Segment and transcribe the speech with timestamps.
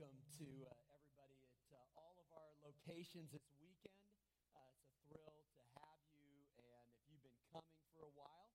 [0.00, 4.00] welcome to uh, everybody at uh, all of our locations this weekend.
[4.56, 8.48] Uh, it's a thrill to have you, and if you've been coming for a while,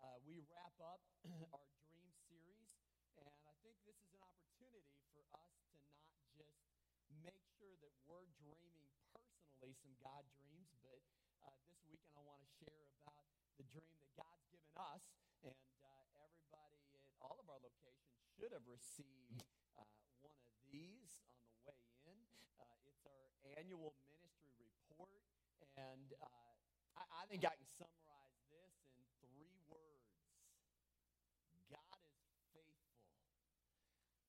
[0.00, 1.04] uh, we wrap up
[1.52, 2.80] our dream series,
[3.20, 6.64] and I think this is an opportunity for us to not just
[7.20, 8.88] make sure that we're dreaming
[9.60, 10.96] personally some God dreams, but
[11.44, 13.28] uh, this weekend I want to share about
[13.60, 15.04] the dream that God's given us,
[15.44, 19.44] and uh, everybody at all of our locations should have received
[20.76, 22.20] these on the way in.
[22.60, 23.32] Uh, it's our
[23.66, 25.26] annual ministry report,
[25.74, 26.54] and uh,
[26.94, 30.06] I, I think I can summarize this in three words
[31.66, 32.94] God is faithful.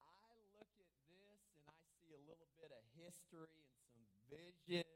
[0.01, 4.89] I look at this and I see a little bit of history and some vision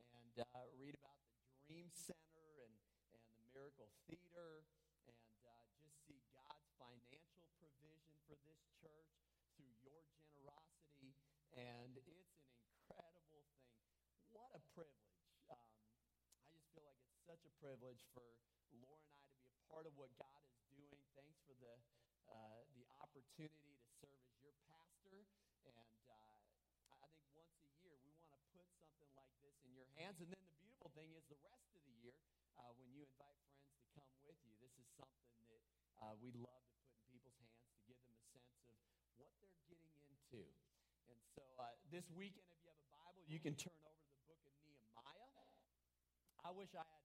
[0.16, 4.64] and uh, read about the Dream Center and, and the Miracle Theater
[5.12, 9.12] and uh, just see God's financial provision for this church
[9.60, 11.12] through your generosity,
[11.52, 13.44] and it's an incredible thing.
[14.32, 15.16] What a privilege.
[15.48, 15.58] Um,
[16.44, 18.22] I just feel like it's such a privilege for
[18.70, 21.02] Laura and I to be a part of what God is doing.
[21.18, 21.74] Thanks for the,
[22.30, 25.26] uh, the opportunity to serve as your pastor.
[25.66, 29.74] And uh, I think once a year we want to put something like this in
[29.74, 30.22] your hands.
[30.22, 32.14] And then the beautiful thing is the rest of the year,
[32.62, 35.62] uh, when you invite friends to come with you, this is something that
[35.98, 38.70] uh, we love to put in people's hands to give them a sense of
[39.18, 40.46] what they're getting into.
[41.10, 44.10] And so uh, this weekend, if you have a Bible, you can turn over to
[44.14, 45.26] the book of Nehemiah.
[46.46, 46.97] I wish I had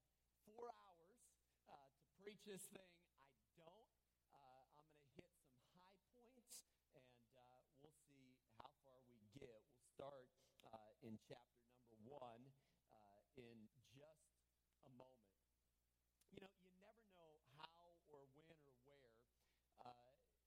[0.54, 1.18] four hours
[1.66, 2.90] uh, to preach this thing.
[3.18, 3.26] I
[3.58, 3.90] don't.
[4.30, 6.62] Uh, I'm going to hit some high points,
[6.94, 9.62] and uh, we'll see how far we get.
[9.66, 10.30] We'll start
[10.70, 12.42] uh, in chapter number one
[12.90, 13.58] uh, in
[13.94, 14.30] just
[14.86, 15.34] a moment.
[16.34, 18.26] You know, you never know how or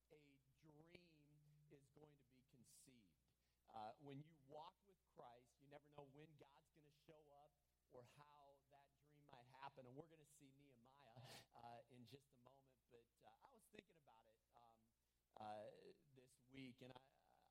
[0.04, 0.28] when
[0.60, 1.00] or where a
[1.72, 3.08] dream going to be conceived.
[3.72, 7.52] Uh, when you walk with Christ, you never know when God's going to show up
[7.96, 9.87] or how that dream might happen.
[9.87, 12.70] And we're going to see Nehemiah uh, in just a moment.
[12.94, 14.78] But uh, I was thinking about it um,
[15.42, 15.74] uh,
[16.14, 17.02] this week, and I,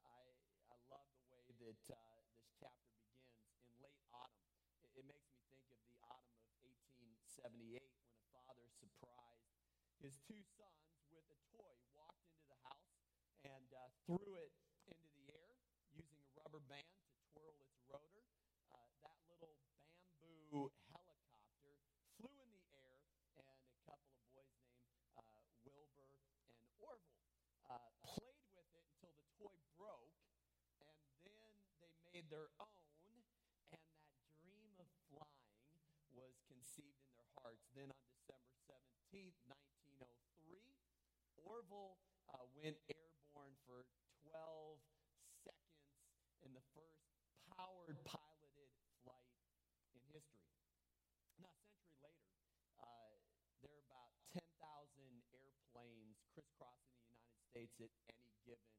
[0.06, 0.22] I,
[0.70, 4.46] I love the way that uh, this chapter begins in late autumn.
[4.78, 9.50] It, it makes me think of the autumn of 1878 when a father surprised
[9.98, 12.94] his two sons with a toy, walked into the house
[13.42, 14.54] and uh, threw it
[14.86, 15.58] into the air
[15.98, 18.22] using a rubber band to twirl its rotor.
[18.70, 19.58] Uh, that little
[20.22, 21.74] bamboo helicopter
[22.16, 22.96] flew in the air,
[23.36, 25.22] and a couple of boys named uh,
[25.68, 26.24] Wilbur and
[26.80, 27.28] Orville
[27.68, 30.16] uh, played with it until the toy broke,
[30.88, 30.96] and
[31.28, 31.52] then
[32.12, 33.14] they made their own, and
[33.70, 33.86] that
[34.42, 35.78] dream of flying
[36.10, 37.70] was conceived in their hearts.
[37.70, 40.58] Then on December 17th, 1903,
[41.46, 42.02] Orville
[42.34, 43.86] uh, went airborne for
[44.26, 44.82] 12
[45.46, 45.86] seconds
[46.42, 46.98] in the first
[47.54, 48.74] powered piloted
[49.06, 49.38] flight
[49.94, 50.50] in history.
[51.38, 53.22] Now, a century later, uh,
[53.62, 54.42] there are about 10,000
[55.30, 58.74] airplanes crisscrossing the United States at any given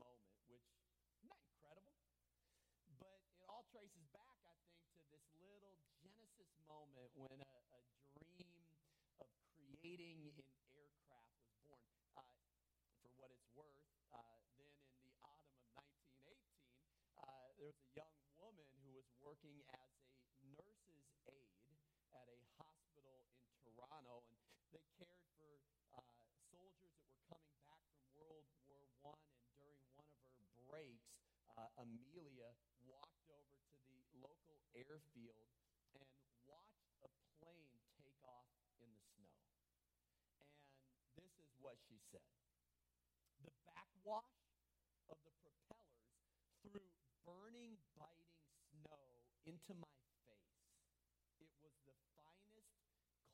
[0.00, 1.94] moment, which is not incredible.
[3.00, 7.82] But it all traces back, I think, to this little Genesis moment when a, a
[8.14, 8.70] dream
[9.18, 9.26] of
[9.58, 10.46] creating an
[10.78, 11.82] aircraft was born.
[12.14, 12.22] Uh,
[13.02, 13.74] for what it's worth,
[14.14, 16.38] uh, then in the autumn of 1918,
[17.18, 21.74] uh, there was a young woman who was working as a nurse's aide
[22.14, 24.38] at a hospital in Toronto, and
[24.70, 25.58] they cared for
[25.98, 26.06] uh,
[26.46, 29.18] soldiers that were coming back from World War One.
[29.34, 31.10] And during one of her breaks,
[31.58, 32.54] uh, Amelia
[32.84, 35.48] walked over to the local airfield
[35.94, 36.10] and
[36.50, 38.50] watched a plane take off
[38.82, 39.38] in the snow.
[40.42, 40.50] And
[41.16, 42.26] this is what she said
[43.44, 44.40] the backwash
[45.10, 46.10] of the propellers
[46.64, 46.82] threw
[47.24, 48.34] burning, biting
[48.72, 49.04] snow
[49.44, 50.56] into my face.
[51.40, 52.72] It was the finest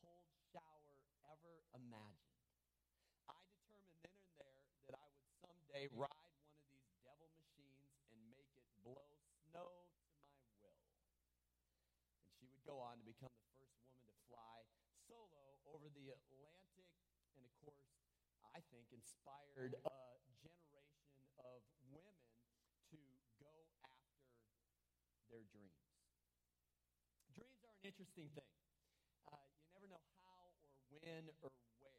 [0.02, 0.98] cold shower
[1.30, 2.42] ever imagined.
[3.30, 7.86] I determined then and there that I would someday ride one of these devil machines
[8.10, 9.06] and make it blow
[9.46, 9.70] snow
[10.10, 10.82] to my will.
[12.18, 14.62] And she would go on to become the first woman to fly
[15.10, 16.86] solo over the Atlantic
[17.34, 17.82] and, of course,
[18.54, 19.98] I think, inspired a
[20.38, 22.14] generation of women
[22.94, 23.00] to
[23.42, 23.50] go
[23.82, 24.22] after
[25.34, 25.82] their dreams.
[27.34, 28.54] Dreams are an interesting thing.
[29.26, 31.50] Uh, you never know how or when or
[31.82, 31.98] where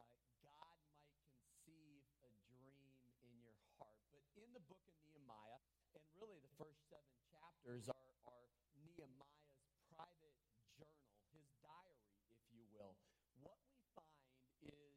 [0.00, 0.08] uh,
[0.40, 0.88] God might
[1.36, 2.96] conceive a dream
[3.28, 4.00] in your heart.
[4.08, 5.60] But in the book of Nehemiah,
[5.92, 8.48] and really the first seven chapters are, are
[8.80, 9.36] Nehemiah's
[9.96, 10.36] private
[10.76, 13.00] journal, his diary, if you will.
[13.40, 14.28] What we find
[14.60, 14.92] is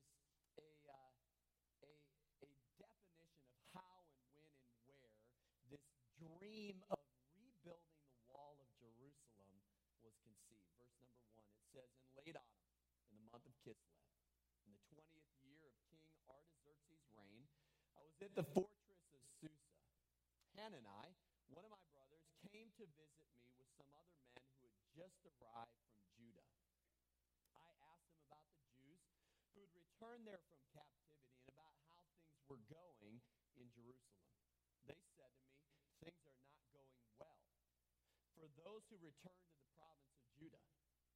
[0.60, 1.92] a, uh, a,
[2.28, 4.52] a definition of how and when
[4.92, 5.88] and where
[6.20, 7.00] dream of
[7.40, 9.56] rebuilding the wall of Jerusalem
[10.04, 10.68] was conceived.
[10.76, 12.66] Verse number one, it says, In late autumn,
[13.14, 14.02] in the month of Kislev,
[14.66, 17.46] in the 20th year of King Artaxerxes' reign,
[17.94, 19.78] I was at the fortress of Susa.
[20.58, 21.14] Hanani,
[21.54, 25.22] one of my brothers, came to visit me with some other men who had just
[25.30, 26.50] arrived from Judah.
[27.54, 29.02] I asked them about the Jews
[29.54, 33.22] who had returned there from captivity and about how things were going
[33.56, 34.26] in Jerusalem.
[34.90, 35.70] They said to me,
[36.02, 37.44] Things are not going well.
[38.36, 40.64] For those who return to the province of Judah,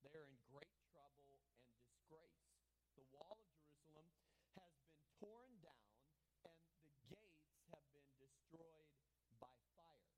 [0.03, 1.43] they are in great trouble and
[1.79, 2.43] disgrace.
[2.99, 4.11] The wall of Jerusalem
[4.59, 5.89] has been torn down,
[6.43, 8.91] and the gates have been destroyed
[9.39, 10.11] by fire.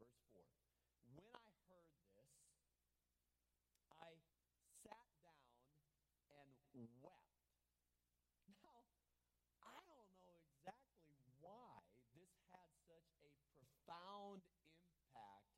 [0.00, 0.40] Verse 4
[1.14, 2.32] When I heard this,
[4.00, 4.16] I
[4.82, 7.34] sat down and wept.
[8.48, 8.80] Now,
[9.64, 11.84] I don't know exactly why
[12.16, 14.42] this had such a profound
[14.80, 15.52] impact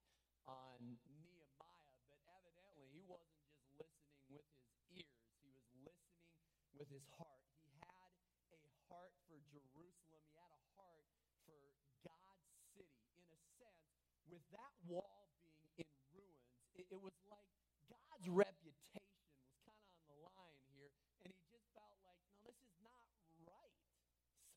[0.49, 3.37] on Nehemiah, but evidently he wasn't
[3.77, 3.93] just
[4.27, 7.47] listening with his ears, he was listening with his heart.
[7.71, 8.11] He had
[8.51, 8.59] a
[8.91, 11.07] heart for Jerusalem, he had a heart
[11.47, 11.63] for
[12.03, 12.99] God's city.
[13.15, 13.87] In a sense,
[14.27, 17.47] with that wall being in ruins, it, it was like
[17.87, 20.91] God's reputation was kind of on the line here,
[21.23, 23.07] and he just felt like, no, this is not
[23.47, 23.79] right.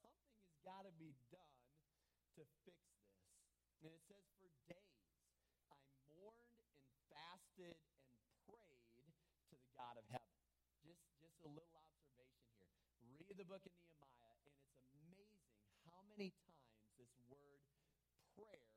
[0.01, 1.62] Something has got to be done
[2.33, 3.13] to fix this.
[3.86, 5.06] And it says, for days
[5.69, 5.77] I
[6.09, 6.50] mourned
[6.81, 10.33] and fasted and prayed to the God of heaven.
[10.81, 11.72] Just, just a little.
[13.33, 15.41] Read the book of Nehemiah, and it's amazing
[15.89, 17.65] how many times this word
[18.38, 18.69] prayer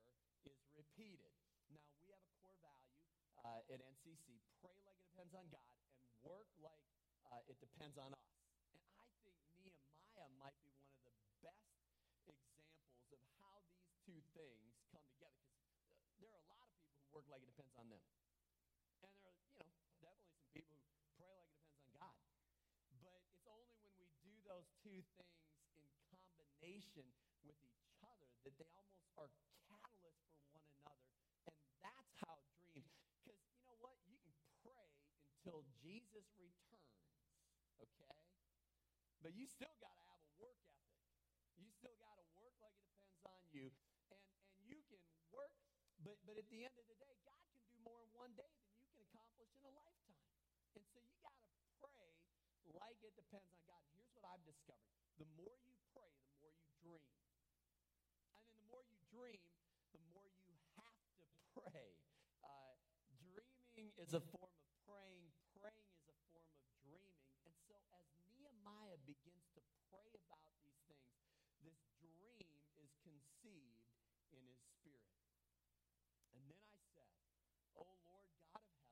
[0.49, 1.29] is repeated.
[1.69, 2.97] Now, we have a core value
[3.45, 6.81] uh, at NCC pray like it depends on God, and work like
[7.29, 8.25] uh, it depends on us.
[8.73, 11.69] And I think Nehemiah might be one of the best
[12.17, 16.97] examples of how these two things come together because there are a lot of people
[17.05, 18.01] who work like it depends on them.
[19.05, 22.17] And there are, you know, definitely some people who pray like it depends on God.
[23.05, 25.43] But it's only when we do those two things
[25.75, 25.83] in
[26.15, 27.03] combination
[27.43, 29.27] with each other that they almost are
[29.67, 31.11] catalysts for one another.
[31.43, 32.39] And that's how
[32.71, 33.99] dreams, because you know what?
[34.07, 34.31] You can
[34.63, 34.87] pray
[35.27, 37.19] until Jesus returns,
[37.83, 38.15] okay?
[39.19, 41.03] But you still got to have a work ethic.
[41.59, 43.67] You still got to work like it depends on you.
[44.15, 44.23] And,
[44.55, 45.03] and you can
[45.35, 45.51] work,
[45.99, 48.47] but, but at the end of the day, God can do more in one day
[48.55, 50.31] than you can accomplish in a lifetime.
[50.79, 51.51] And so you got to
[51.83, 52.16] pray
[52.75, 53.81] like it depends on God.
[53.87, 57.07] And here's what I've discovered the more you pray, the more you dream.
[58.27, 59.41] And then the more you dream,
[59.93, 61.25] the more you have to
[61.57, 61.97] pray.
[62.43, 62.75] Uh,
[63.17, 67.17] dreaming is a form of praying, praying is a form of dreaming.
[67.45, 71.17] And so as Nehemiah begins to pray about these things,
[71.65, 72.45] this dream
[72.77, 73.89] is conceived
[74.29, 75.17] in his spirit.
[76.37, 77.09] And then I said,
[77.73, 78.85] O Lord God of heaven,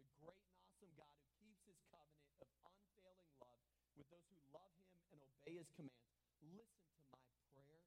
[0.00, 3.60] the great and awesome God who keeps his covenant of unfailing love
[3.96, 6.10] with those who love him and obey his commands,
[6.42, 7.86] listen to my prayer.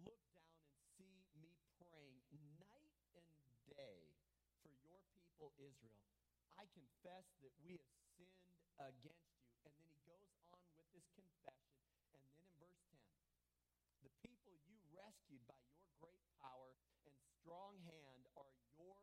[0.00, 2.24] Look down and see me praying
[2.56, 2.88] night
[3.20, 3.28] and
[3.68, 4.16] day
[4.64, 6.08] for your people Israel.
[6.56, 8.32] I confess that we have sinned
[8.80, 9.44] against you.
[9.60, 11.84] And then he goes on with this confession.
[12.16, 16.72] And then in verse 10, the people you rescued by your great power
[17.04, 18.96] and strong hand are your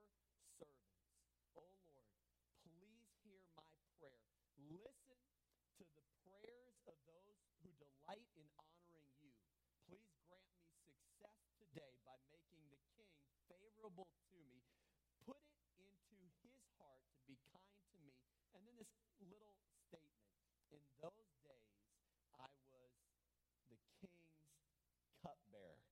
[0.57, 0.81] servants.
[1.53, 2.09] Oh Lord,
[2.65, 3.69] please hear my
[4.01, 4.25] prayer.
[4.65, 5.21] Listen
[5.77, 9.35] to the prayers of those who delight in honoring you.
[9.83, 13.11] Please grant me success today by making the king
[13.51, 14.63] favorable to me.
[15.27, 15.43] Put
[15.75, 16.15] it into
[16.47, 18.15] his heart to be kind to me.
[18.55, 18.87] And then this
[19.19, 19.51] little
[19.83, 20.31] statement.
[20.71, 21.75] In those days,
[22.39, 22.95] I was
[23.67, 24.47] the king's
[25.19, 25.83] cupbearer.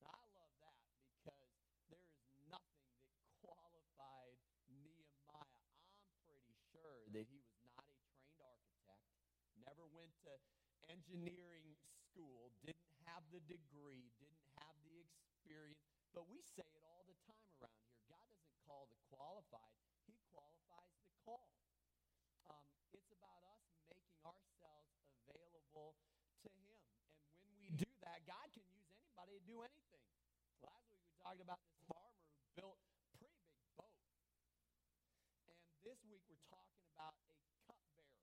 [0.00, 0.80] Now, I love that
[1.12, 1.44] because
[1.92, 4.40] there is nothing that qualified
[4.72, 5.44] Nehemiah.
[5.44, 9.04] I'm pretty sure that he was not a trained architect,
[9.60, 10.32] never went to
[10.90, 11.78] engineering
[12.10, 15.78] school, didn't have the degree, didn't have the experience.
[16.10, 18.02] But we say it all the time around here.
[18.10, 19.78] God doesn't call the qualified,
[20.10, 21.46] He qualifies the call.
[22.50, 24.90] Um, it's about us making ourselves
[25.30, 25.94] available
[26.42, 26.82] to Him.
[27.38, 30.06] And when we do that, God can use anybody to do anything.
[30.66, 33.94] Last week we talked about this farmer who built a pretty big boat.
[35.46, 35.56] And
[35.86, 37.34] this week we're talking about a
[37.70, 38.18] cupbearer.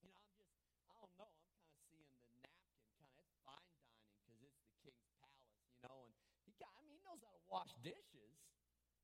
[0.00, 0.56] You know, I'm just,
[0.88, 4.40] I don't know, I'm kind of seeing the napkin, kind of, it's fine dining because
[4.46, 6.08] it's the king's palace, you know.
[6.08, 6.14] And
[6.48, 8.36] he got, I mean, he knows how to wash dishes.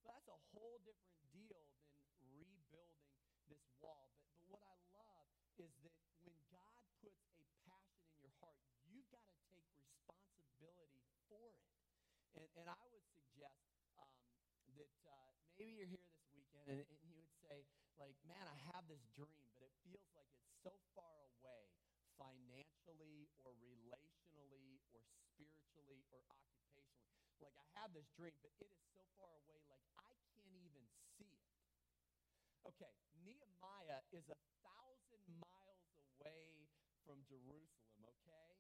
[0.05, 1.65] But that's a whole different deal
[2.21, 3.09] than rebuilding
[3.49, 4.13] this wall.
[4.21, 8.61] But, but what I love is that when God puts a passion in your heart,
[8.85, 11.65] you've got to take responsibility for it.
[12.37, 13.65] And, and I would suggest
[13.97, 14.13] um,
[14.77, 17.65] that uh, maybe you're here this weekend and, and you would say,
[17.97, 21.71] like, man, I have this dream, but it feels like it's so far away
[22.19, 25.01] financially or relationally or
[25.33, 26.64] spiritually or occupationally.
[27.43, 30.85] Like, I have this dream, but it is so far away, like, I can't even
[31.19, 31.47] see it.
[32.67, 32.93] Okay,
[33.25, 35.85] Nehemiah is a thousand miles
[36.19, 36.69] away
[37.05, 38.57] from Jerusalem, okay?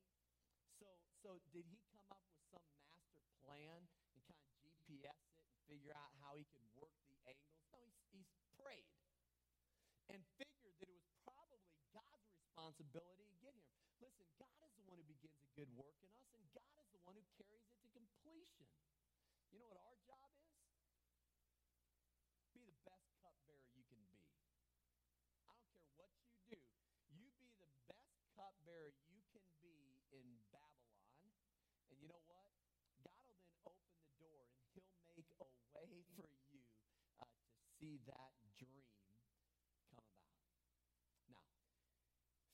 [0.78, 0.88] So,
[1.22, 5.56] so did he come up with some master plan and kind of GPS it and
[5.64, 7.56] figure out how he could work the angles?
[7.72, 8.92] No, he's, he's prayed
[10.12, 11.64] and figured that it was probably
[11.96, 13.64] God's responsibility to get him.
[14.04, 17.20] Listen, God is the one who begins a good work in us, and God one
[17.20, 18.68] who carries it to completion.
[19.52, 20.56] You know what our job is?
[22.56, 24.24] Be the best cupbearer you can be.
[25.44, 26.60] I don't care what you do.
[27.12, 31.28] You be the best cupbearer you can be in Babylon.
[31.92, 32.48] And you know what?
[33.04, 36.64] God will then open the door and he'll make a way for you
[37.20, 38.88] uh, to see that dream
[39.92, 40.16] come about.
[41.28, 41.44] Now,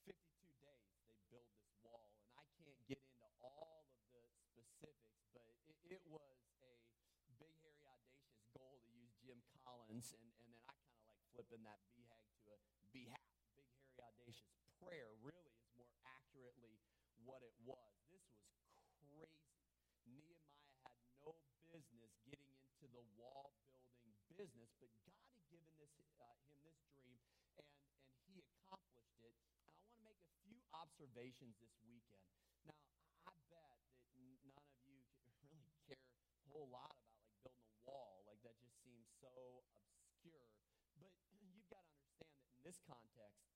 [0.04, 0.18] 52
[0.58, 5.46] days they build this wall, and I can't get into all of the specifics, but
[5.46, 6.82] it, it was a big,
[7.38, 7.78] hairy, audacious
[8.58, 9.38] goal to use Jim
[10.00, 13.20] And, and then I kind of like flipping that BHAG to a BHAP,
[13.52, 16.80] big, hairy, audacious prayer, really is more accurately
[17.20, 17.92] what it was.
[18.08, 18.40] This was
[19.04, 19.36] crazy.
[20.08, 21.36] Nehemiah had no
[21.68, 23.52] business getting into the wall
[24.00, 27.20] building business, but God had given this, uh, him this dream,
[27.60, 27.68] and,
[28.00, 29.36] and he accomplished it.
[29.36, 32.24] And I want to make a few observations this weekend.
[32.64, 32.80] Now,
[33.28, 34.16] I bet that
[34.48, 35.04] none of you
[35.52, 38.24] really care a whole lot about like building a wall.
[38.24, 40.48] Like that just seems so obscure.
[40.96, 41.12] But
[41.44, 43.50] you've got to understand that in this context,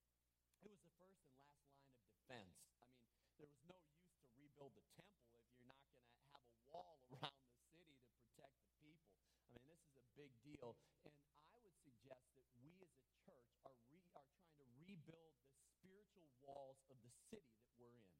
[0.59, 2.83] it was the first and last line of defense.
[2.83, 6.26] I mean, there was no use to rebuild the temple if you're not going to
[6.35, 9.14] have a wall around the city to protect the people.
[9.47, 10.75] I mean, this is a big deal.
[11.06, 11.14] And
[11.47, 15.62] I would suggest that we as a church are, re- are trying to rebuild the
[15.78, 18.11] spiritual walls of the city that we're in.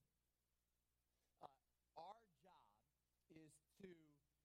[1.42, 1.50] Uh,
[1.98, 2.70] our job
[3.34, 3.50] is
[3.82, 3.90] to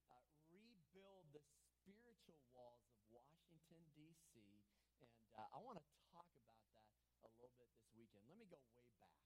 [0.09, 0.17] uh,
[0.49, 1.45] rebuild the
[1.85, 4.65] spiritual walls of Washington, D.C.,
[4.97, 6.91] and uh, I want to talk about that
[7.23, 8.18] a little bit this weekend.
[8.29, 9.17] Let me go way back.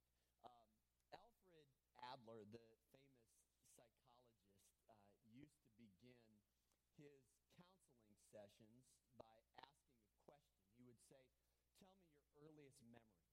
[0.48, 0.64] Um,
[1.12, 1.68] Alfred
[2.00, 2.64] Adler, the
[2.96, 3.28] famous
[3.76, 4.32] psychologist,
[4.88, 4.96] uh,
[5.28, 6.40] used to begin
[6.96, 7.20] his
[7.60, 8.88] counseling sessions
[9.20, 10.64] by asking a question.
[10.80, 11.20] He would say,
[11.76, 13.28] Tell me your earliest memory.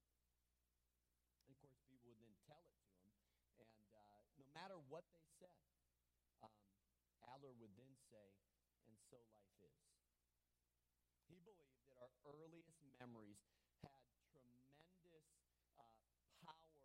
[1.47, 3.15] And of course, people would then tell it to him.
[3.63, 5.63] And uh, no matter what they said,
[6.43, 6.55] um,
[7.31, 8.35] Adler would then say,
[8.91, 9.79] And so life is.
[11.31, 13.41] He believed that our earliest memories
[13.81, 13.95] had
[14.29, 15.25] tremendous
[15.79, 15.85] uh,
[16.45, 16.77] power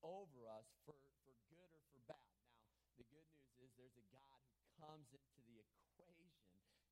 [0.00, 2.32] over us for, for good or for bad.
[2.80, 6.32] Now, the good news is there's a God who comes into the equation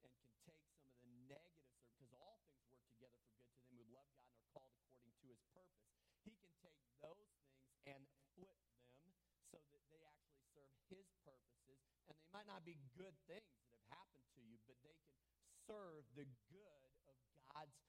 [0.05, 2.69] and can take some of the negatives, because all things
[3.01, 5.41] work together for good to them who love God and are called according to his
[5.53, 5.89] purpose.
[6.25, 8.05] He can take those things and
[8.37, 8.57] flip
[9.01, 9.09] them
[9.49, 11.81] so that they actually serve his purposes.
[12.09, 15.17] And they might not be good things that have happened to you, but they can
[15.65, 17.17] serve the good of
[17.49, 17.81] God's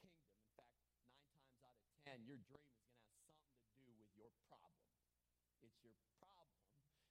[0.00, 0.28] kingdom.
[0.36, 3.80] In fact, nine times out of ten, your dream is going to have something to
[3.80, 4.92] do with your problem.
[5.64, 6.68] It's your problem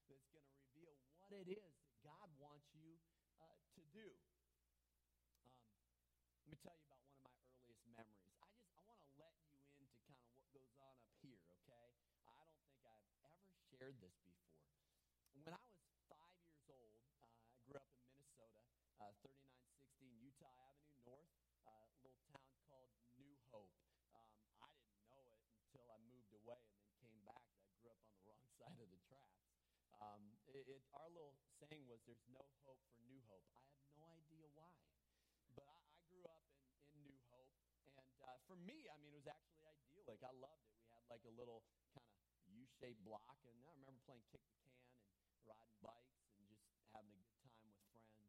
[0.10, 0.98] that's going to reveal
[1.30, 2.98] what it is that God wants you
[3.38, 4.10] uh, to do.
[5.46, 5.62] Um,
[6.42, 8.34] let me tell you about one of my earliest memories.
[8.42, 11.38] I just I want to let you into kind of what goes on up here,
[11.62, 11.86] okay?
[12.34, 14.58] I don't think I've ever shared this before.
[15.46, 15.78] When I was
[16.10, 18.66] five years old, uh, I grew up in Minnesota,
[18.98, 21.30] uh, 3916 Utah Avenue North,
[21.70, 22.90] uh, a little town called
[23.22, 23.70] New Hope.
[24.18, 24.34] Um,
[24.66, 27.46] I didn't know it until I moved away and then came back.
[27.62, 29.38] I grew up on the wrong side of the tracks.
[30.00, 33.86] Um, it, it, our little saying was, "There's no hope for New Hope." I have
[34.02, 34.74] no idea why,
[35.54, 36.66] but I, I grew up in,
[36.98, 37.54] in New Hope,
[38.02, 40.26] and uh, for me, I mean, it was actually idyllic.
[40.26, 40.74] I loved it.
[40.82, 41.62] We had like a little
[41.94, 42.18] kind of
[42.50, 47.14] U-shaped block, and I remember playing kick the can and riding bikes and just having
[47.14, 48.18] a good time with friends.
[48.18, 48.26] And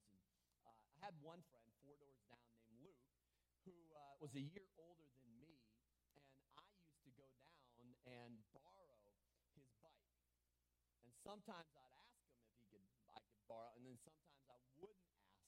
[0.60, 3.00] uh, I had one friend four doors down named Luke,
[3.64, 5.56] who uh, was a year older than me,
[6.20, 6.28] and
[6.60, 8.92] I used to go down and borrow
[9.56, 10.12] his bike.
[11.00, 14.60] And sometimes I'd ask him if he could, I could borrow, and then sometimes I
[14.76, 15.40] wouldn't ask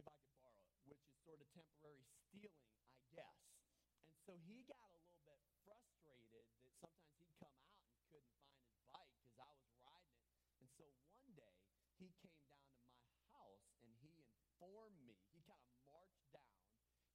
[0.00, 3.40] if I could borrow it, which is sort of temporary stealing, I guess.
[4.06, 8.38] And so he got a little bit frustrated that sometimes he'd come out and couldn't
[8.88, 10.30] find his bike because I was riding it.
[10.62, 11.58] And so one day
[11.98, 15.18] he came down to my house and he informed me.
[15.34, 16.62] He kind of marched down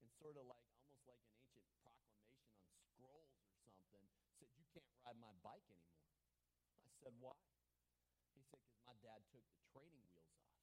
[0.03, 3.41] and sort of like almost like an ancient proclamation on scrolls or
[3.89, 4.05] something
[4.37, 6.05] said, "You can't ride my bike anymore."
[6.85, 7.33] I said, why?
[8.35, 10.61] He said, because my dad took the training wheels off.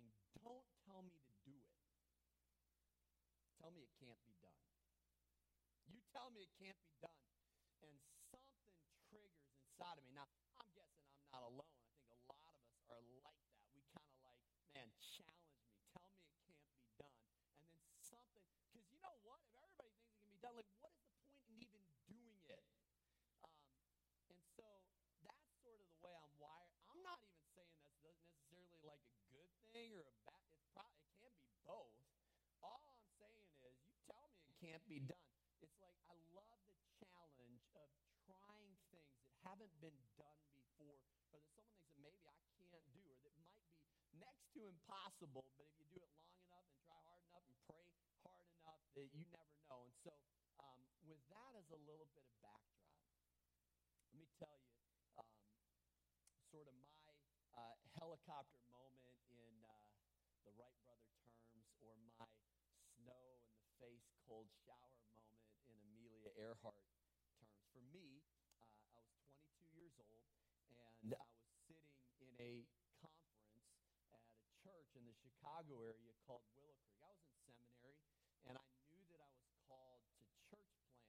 [0.00, 1.76] Something, don't tell me to do it.
[3.60, 4.56] Tell me it can't be done.
[5.92, 7.20] You tell me it can't be done,
[7.84, 7.92] and
[8.32, 8.72] something
[9.04, 10.16] triggers inside of me.
[10.16, 10.24] Now,
[10.56, 11.76] I'm guessing I'm not alone.
[11.92, 13.68] I think a lot of us are like that.
[13.76, 14.40] We kind of like,
[14.72, 15.76] man, challenge me.
[15.92, 17.20] Tell me it can't be done.
[17.60, 19.44] And then something, because you know what?
[19.44, 20.40] If everybody thinks it can be
[20.80, 22.64] done, like, what is the point in even doing it?
[23.44, 23.60] Um,
[24.32, 24.64] and so
[25.20, 26.72] that's sort of the way I'm wired.
[26.88, 30.40] I'm not even saying that's necessarily like a good thing or a bad.
[30.56, 31.92] It's pro- it can be both.
[32.64, 35.28] All I'm saying is, you tell me it can't be done.
[35.60, 37.88] It's like I love the challenge of
[38.24, 42.70] trying things that haven't been done before, or that someone thinks that maybe I can't
[42.70, 43.34] do, or that might be
[44.14, 45.42] next to impossible.
[45.58, 47.82] But if you do it long enough and try hard enough and pray
[48.22, 49.90] hard enough, that you never know.
[49.90, 50.14] And so,
[50.62, 52.94] um, with that as a little bit of backdrop,
[54.06, 54.78] let me tell you
[55.18, 55.34] um,
[56.54, 57.10] sort of my
[57.58, 59.74] uh, helicopter moment in uh,
[60.46, 62.30] the Wright brother terms, or my
[62.94, 67.50] snow in the face cold shower moment in Amelia Earhart terms.
[67.74, 68.22] For me,
[68.58, 69.14] uh, I was
[69.46, 70.26] 22 years old,
[70.66, 71.30] and I was
[71.66, 72.66] sitting in a
[72.98, 73.70] conference
[74.14, 77.00] at a church in the Chicago area called Willow Creek.
[77.00, 77.96] I was in seminary,
[78.44, 81.08] and I knew that I was called to church plant,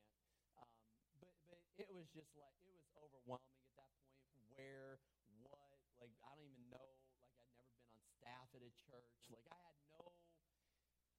[0.56, 0.72] um,
[1.20, 4.40] but but it was just like it was overwhelming at that point.
[4.56, 5.04] Where,
[5.44, 5.60] what,
[6.00, 6.80] like I don't even know.
[6.96, 9.12] Like I'd never been on staff at a church.
[9.28, 10.00] Like I had no.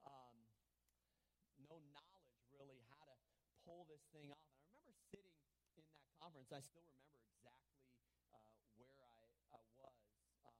[0.08, 0.36] Um,
[1.68, 3.16] no knowledge really how to
[3.68, 4.40] pull this thing off.
[4.56, 5.36] And I remember sitting
[5.76, 6.48] in that conference.
[6.48, 7.76] I still remember exactly
[8.32, 8.40] uh,
[8.80, 9.20] where I,
[9.52, 10.00] I was.
[10.48, 10.56] Um,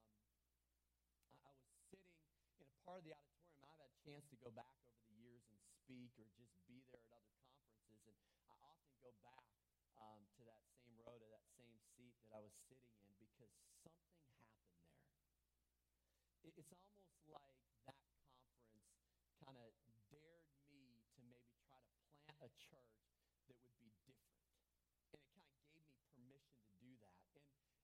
[1.33, 2.13] I, I, was sitting
[2.61, 3.59] in a part of the auditorium.
[3.67, 6.87] I've had a chance to go back over the years and speak or just be
[6.95, 8.23] there at other conferences.
[8.39, 9.43] And I often go back
[9.99, 13.51] um, to that same row, to that same seat that I was sitting in because
[13.83, 14.71] something happened there.
[16.47, 17.59] It, it's almost like
[17.91, 18.87] that conference
[19.43, 19.75] kind of
[20.07, 23.03] dared me to maybe try to plant a church
[23.51, 24.47] that would be different.
[25.11, 27.19] And it kind of gave me permission to do that.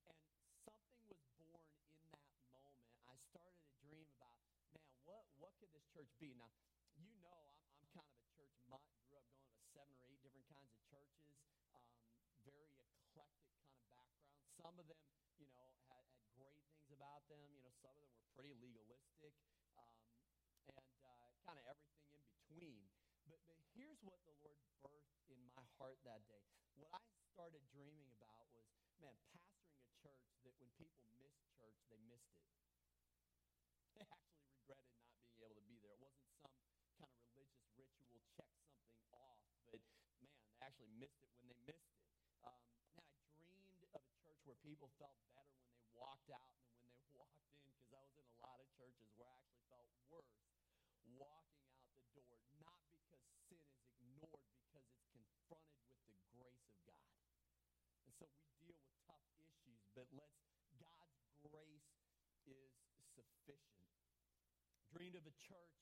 [0.07, 2.95] And, and something was born in that moment.
[3.11, 6.33] I started to dream about, man, what, what could this church be?
[6.33, 6.49] Now,
[6.97, 8.81] you know I'm, I'm kind of a church mutt.
[9.05, 11.29] Grew up going to seven or eight different kinds of churches.
[11.77, 11.93] Um,
[12.41, 13.29] very eclectic kind
[13.77, 14.25] of background.
[14.65, 14.97] Some of them,
[15.37, 17.45] you know, had, had great things about them.
[17.53, 19.37] You know, some of them were pretty legalistic.
[19.77, 19.93] Um,
[20.73, 22.89] and uh, kind of everything in between.
[23.29, 26.49] But, but here's what the Lord birthed in my heart that day.
[26.81, 27.05] What I
[27.37, 28.65] started dreaming about was,
[29.05, 32.49] man, pastoring a church that when people missed church, they missed it.
[34.69, 35.95] They actually regretted not being able to be there.
[35.95, 39.39] It wasn't some kind of religious ritual, check something off,
[39.71, 39.79] but
[40.19, 42.03] man, they actually missed it when they missed it.
[42.43, 42.59] Um,
[42.99, 46.75] man, I dreamed of a church where people felt better when they walked out than
[46.83, 49.63] when they walked in because I was in a lot of churches where I actually
[49.71, 50.35] felt worse
[51.15, 56.67] walking out the door, not because sin is ignored, because it's confronted with the grace
[56.67, 57.15] of God.
[58.07, 60.43] And so we deal with tough issues, but let's,
[60.79, 61.95] God's grace
[62.47, 62.71] is
[63.15, 63.87] sufficient.
[64.95, 65.79] Dreamed of a church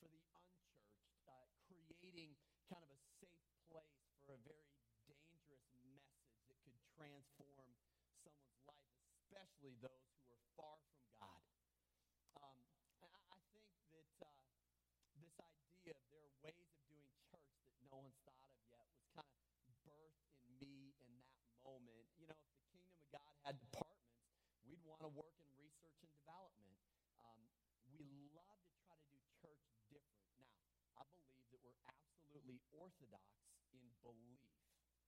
[0.00, 0.92] for the unchurched,
[1.28, 2.36] uh, creating
[2.68, 4.68] kind of a safe place for a very
[5.08, 6.04] dangerous message
[6.48, 7.68] that could transform
[8.24, 8.60] someone's
[9.32, 11.42] life, especially those who are far from God.
[12.38, 12.62] Um,
[13.02, 17.98] I, think that uh, this idea of there are ways of doing church that no
[18.06, 22.06] one's thought of yet was kind of birthed in me in that moment.
[22.22, 24.30] You know, if the kingdom of God had departments,
[24.62, 26.78] we'd want to work in research and development.
[27.18, 27.42] Um,
[27.98, 29.58] we love to try to do church
[29.90, 30.38] different.
[30.38, 30.54] Now,
[30.94, 33.26] I believe that we're absolutely orthodox
[33.74, 34.38] in belief,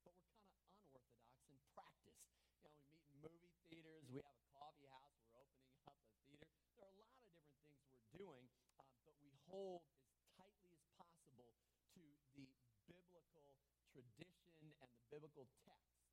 [0.03, 2.19] but we're kind of unorthodox in practice.
[2.59, 5.95] You know, we meet in movie theaters, we have a coffee house, we're opening up
[5.95, 6.51] a theater.
[6.75, 8.45] There are a lot of different things we're doing,
[8.83, 9.87] um, but we hold
[10.35, 11.55] tightly as possible
[11.95, 12.03] to
[12.35, 12.51] the
[12.91, 13.63] biblical
[13.95, 16.07] tradition and the biblical text.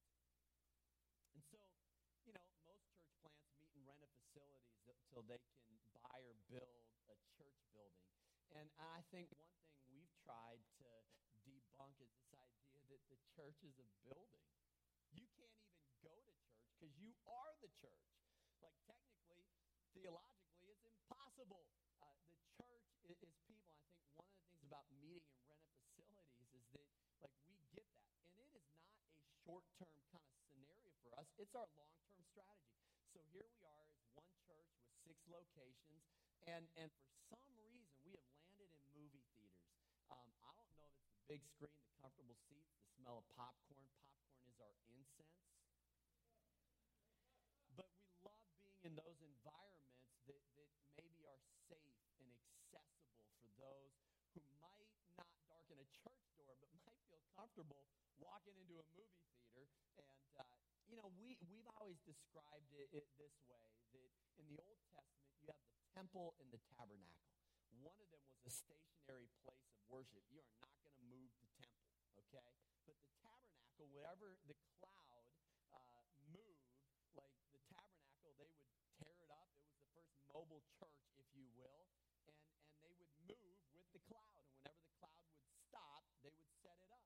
[1.38, 1.62] And so,
[2.26, 5.38] you know, most church plants meet and rent a facilities until they
[5.70, 6.82] can buy or build
[7.14, 8.10] a church building.
[8.58, 10.90] And I think one thing we've tried to
[11.46, 14.50] debunk is this idea that the church is a building.
[15.14, 15.54] You can't even
[16.02, 16.42] go to church
[16.74, 18.10] because you are the church.
[18.66, 19.46] Like, technically,
[19.94, 21.70] theologically, it's impossible
[22.02, 23.78] uh, the church is, is, people.
[23.78, 26.90] I think one of the things about meeting and rented facilities is that,
[27.22, 28.18] like, we get that.
[28.26, 31.96] And it is not a short term kind of scenario for us, it's our long
[32.04, 32.84] term strategy.
[33.16, 36.04] So here we are as one church with six locations.
[36.44, 39.72] And, and for some reason, we have landed in movie theaters.
[40.12, 43.28] Um, I don't know if it's the big screen, the comfortable seats, the smell of
[43.40, 43.88] popcorn.
[44.04, 45.40] Popcorn is our incense.
[47.72, 50.68] But we love being in those environments that, that
[51.00, 51.40] maybe are
[51.72, 53.96] safe and accessible for those
[54.36, 57.88] who might not darken a church door, but might feel comfortable
[58.20, 59.78] walking into a movie theater.
[59.98, 60.10] And,
[60.42, 60.46] uh,
[60.90, 63.62] you know, we, we've always described it, it this way
[64.02, 67.34] that in the Old Testament, you have the temple and the tabernacle.
[67.82, 70.26] One of them was a stationary place of worship.
[70.34, 71.94] You are not going to move the temple,
[72.26, 72.50] okay?
[72.90, 75.30] But the tabernacle, whatever the cloud
[75.74, 76.74] uh, moved,
[77.14, 78.50] like the tabernacle, they would
[78.98, 79.46] tear it up.
[79.54, 81.86] It was the first mobile church, if you will,
[82.26, 84.42] and, and they would move with the cloud.
[84.42, 87.06] And whenever the cloud would stop, they would set it up.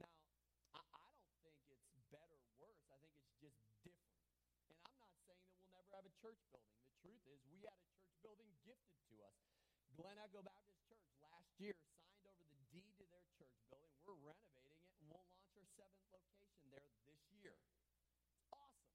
[0.00, 0.16] Now,
[0.72, 1.12] I, I
[1.44, 2.88] don't think it's better or worse.
[2.88, 4.24] I think it's just different.
[4.72, 6.74] And I'm not saying that we'll never have a church building.
[6.90, 9.38] The truth is, we had a church building gifted to us.
[9.94, 13.94] Glen Echo Baptist Church last year signed over the deed to their church building.
[14.02, 17.54] We're renovating it, and we'll launch our seventh location there this year.
[18.50, 18.90] Awesome.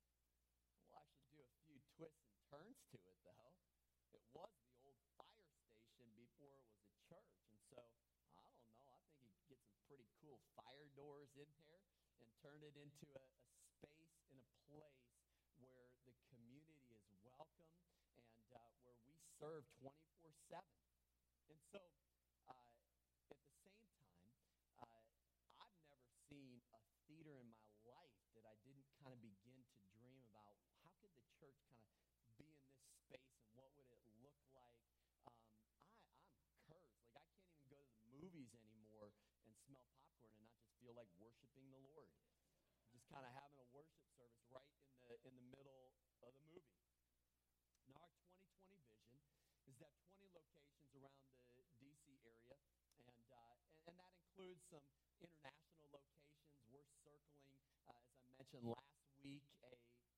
[0.84, 3.56] We'll actually do a few twists and turns to it, though.
[4.12, 7.32] It was the old fire station before it was a church.
[7.48, 7.80] And so,
[8.36, 11.80] I don't know, I think you could get some pretty cool fire doors in there
[12.20, 15.00] and turn it into a, a space in a place
[15.64, 16.91] where the community
[17.38, 17.72] welcome
[18.18, 20.64] and uh, where we serve 24 7.
[21.52, 21.80] And so,
[22.48, 24.12] uh, at the same time,
[24.82, 25.04] uh,
[25.62, 29.80] I've never seen a theater in my life that I didn't kind of begin to
[29.96, 31.94] dream about how could the church kind of
[32.36, 32.60] be in this
[33.08, 34.76] space and what would it look like?
[35.28, 35.40] Um,
[35.96, 37.00] I, I'm cursed.
[37.16, 39.14] Like, I can't even go to the movies anymore
[39.48, 42.12] and smell popcorn and not just feel like worshiping the Lord.
[42.92, 44.68] Just kind of having a worship service right
[45.00, 45.92] in the, in the middle
[46.24, 46.76] of the movie.
[47.88, 48.12] Now, our
[48.68, 49.24] 2020 vision
[49.68, 52.20] is that 20 around the D.C.
[52.28, 52.58] area,
[53.08, 54.84] and, uh, and, and, that includes some
[55.24, 56.52] international locations.
[56.72, 57.56] We're circling,
[57.88, 59.72] uh, as I mentioned last week, a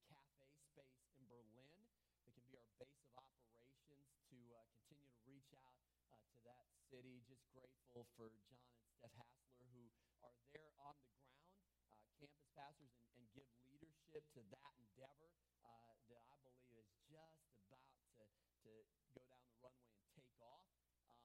[0.09, 5.21] cafe space in Berlin that can be our base of operations to uh, continue to
[5.29, 5.77] reach out
[6.09, 7.21] uh, to that city.
[7.29, 9.89] Just grateful for John and Steph Hassler who
[10.25, 11.57] are there on the ground,
[11.89, 15.33] uh, campus pastors, and, and, give leadership to that endeavor
[15.65, 17.33] uh, that I believe is just
[17.69, 18.25] about to,
[18.69, 20.61] to go down the runway and take off.
[20.93, 21.17] Um,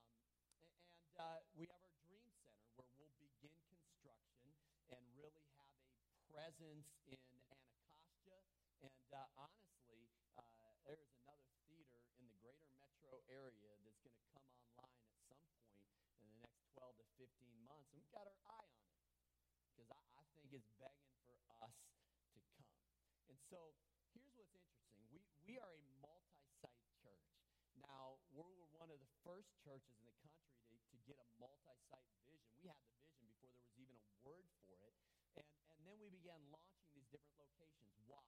[0.64, 0.72] and
[1.20, 4.48] uh, we have our Dream Center where we'll begin construction
[4.94, 7.22] and really have a presence in
[7.54, 8.42] Anacostia.
[8.82, 14.26] And uh, honestly, uh, there's another theater in the greater metro area that's going to
[14.34, 15.78] come online at some point
[16.18, 17.30] in the next 12 to 15
[17.62, 17.86] months.
[17.94, 19.06] And we've got our eye on it
[19.70, 22.66] because I, I think it's begging for us to come.
[23.30, 23.78] And so
[24.18, 27.38] here's what's interesting we, we are a multi site church.
[27.86, 31.28] Now, we were one of the first churches in the country to, to get a
[31.38, 32.50] multi site vision.
[32.58, 34.98] We had the vision before there was even a word for it.
[35.38, 35.46] And,
[35.78, 37.94] and then we began launching these different locations.
[38.10, 38.24] Why?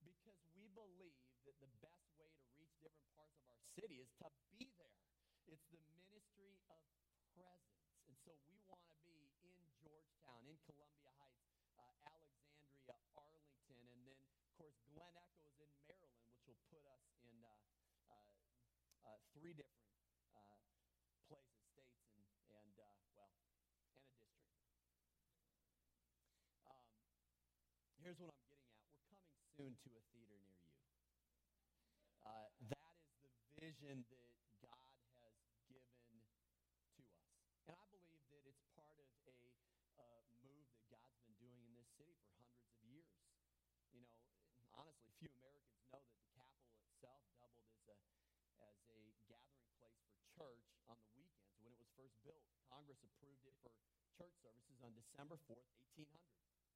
[0.00, 1.16] Because we believe
[1.48, 5.00] that the best way to reach different parts of our city is to be there.
[5.48, 7.06] It's the ministry of presence.
[8.06, 13.98] And so we want to be in Georgetown, in Columbia Heights, uh, Alexandria, Arlington, and
[14.06, 17.50] then, of course, Glen Echo is in Maryland, which will put us in uh,
[18.14, 19.90] uh, uh three different
[20.30, 20.62] uh,
[21.26, 22.22] places, states, and,
[22.62, 24.54] and uh, well, and a district.
[26.62, 26.86] Um,
[27.98, 28.86] here's what I'm getting at.
[28.86, 30.78] We're coming soon to a theater near you.
[32.70, 35.36] that is the vision that God has
[35.68, 37.12] given to us.
[37.68, 39.36] And I believe that it's part of a
[40.00, 43.12] uh, move that God's been doing in this city for hundreds of years.
[43.92, 44.16] You know,
[44.72, 47.96] honestly, few Americans know that the Capitol itself doubled as a,
[48.64, 52.44] as a gathering place for church on the weekends when it was first built.
[52.72, 53.72] Congress approved it for
[54.16, 55.68] church services on December 4th,
[56.00, 56.12] 1800.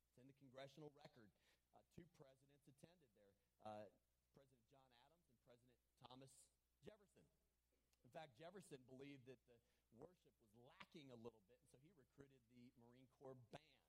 [0.04, 1.32] It's in the congressional record.
[1.72, 3.88] Uh, two presidents attended there uh,
[4.32, 6.32] President John Adams and President Thomas
[6.85, 7.27] Jefferson.
[8.05, 9.59] In fact, Jefferson believed that the
[10.01, 13.85] worship was lacking a little bit, and so he recruited the Marine Corps band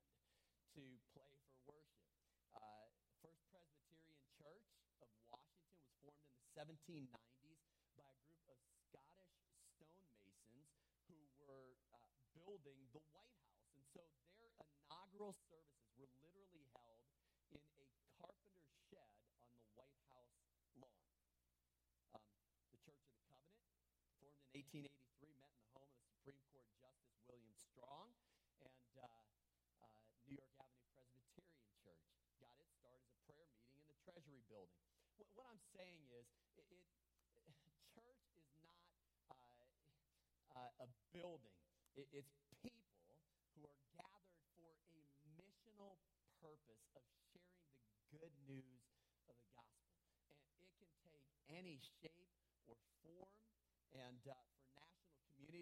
[0.76, 1.32] to play
[1.64, 2.08] for worship.
[2.56, 2.88] Uh,
[3.20, 4.68] First Presbyterian Church
[5.00, 7.62] of Washington was formed in the 1790s
[7.96, 9.36] by a group of Scottish
[9.76, 10.68] stonemasons
[11.08, 11.98] who were uh,
[12.34, 13.68] building the White House.
[13.76, 14.02] And so
[14.40, 14.52] their
[14.88, 16.41] inaugural services were literally
[24.72, 28.08] 1983, met in the home of the Supreme Court Justice William Strong
[28.64, 29.92] and uh, uh,
[30.24, 32.00] New York Avenue Presbyterian Church.
[32.40, 34.80] Got its start as a prayer meeting in the Treasury Building.
[35.20, 36.24] What, what I'm saying is,
[36.56, 36.88] it, it
[38.00, 38.80] church is not
[39.28, 41.60] uh, uh, a building.
[41.92, 42.32] It, it's
[42.64, 43.20] people
[43.52, 44.96] who are gathered for a
[45.36, 46.00] missional
[46.40, 48.88] purpose of sharing the good news
[49.28, 50.00] of the gospel.
[50.32, 51.28] And it can take
[51.60, 52.32] any shape
[52.64, 53.36] or form.
[53.92, 54.61] And uh,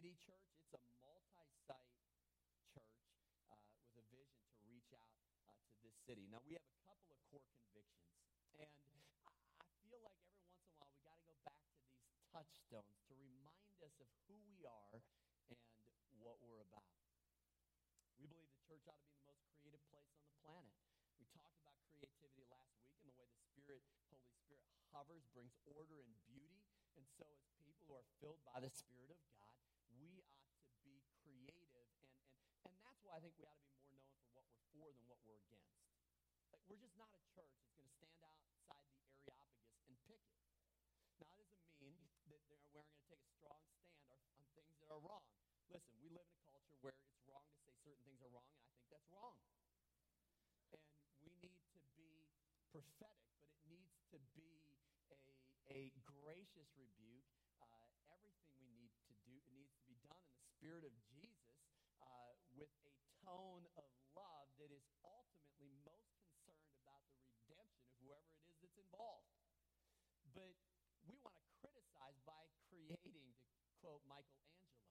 [0.00, 0.48] Community Church.
[0.56, 1.92] It's a multi site
[2.72, 3.04] church
[3.52, 5.12] uh, with a vision to reach out
[5.44, 6.24] uh, to this city.
[6.32, 8.08] Now, we have a couple of core convictions.
[8.56, 8.80] And
[9.60, 12.16] I feel like every once in a while we got to go back to these
[12.32, 15.04] touchstones to remind us of who we are
[15.52, 16.96] and what we're about.
[18.16, 20.80] We believe the church ought to be the most creative place on the planet.
[21.20, 24.64] We talked about creativity last week and the way the Spirit, Holy Spirit,
[24.96, 26.64] hovers, brings order and beauty.
[26.96, 29.60] And so, as people who are filled by the Spirit of God,
[30.00, 31.68] we ought to be creative.
[31.76, 34.48] And, and, and that's why I think we ought to be more known for what
[34.48, 35.76] we're for than what we're against.
[36.54, 40.22] Like, we're just not a church that's going to stand outside the Areopagus and picket.
[41.18, 41.98] Now, that doesn't mean
[42.30, 45.26] that we're going to take a strong stand on, on things that are wrong.
[45.66, 48.46] Listen, we live in a culture where it's wrong to say certain things are wrong,
[48.54, 49.35] and I think that's wrong.
[50.70, 50.78] And
[51.26, 52.30] we need to be
[52.70, 54.70] prophetic, but it needs to be
[55.11, 55.18] a,
[55.74, 57.26] a gracious rebuke.
[57.59, 60.94] Uh, everything we need to do it needs to be done in the spirit of
[61.11, 61.50] Jesus
[61.98, 62.94] uh, with a
[63.26, 68.56] tone of love that is ultimately most concerned about the redemption of whoever it is
[68.61, 69.28] that's involved.
[70.35, 70.52] But
[71.06, 73.33] we want to criticize by creating,
[73.64, 74.85] to quote Michelangelo.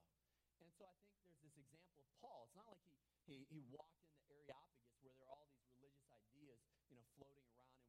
[0.60, 2.48] And so I think there's this example of Paul.
[2.50, 2.94] It's not like he,
[3.26, 7.06] he, he walked in the Areopagus where there are all these religious ideas, you know,
[7.16, 7.80] floating around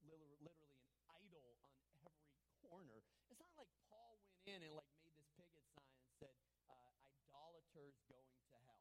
[0.00, 2.16] and where there was a, literally an idol on every
[2.64, 3.04] corner.
[3.30, 6.34] It's not like Paul went in and like made this picket sign and said,
[6.70, 6.92] uh,
[7.28, 8.80] idolaters going to hell.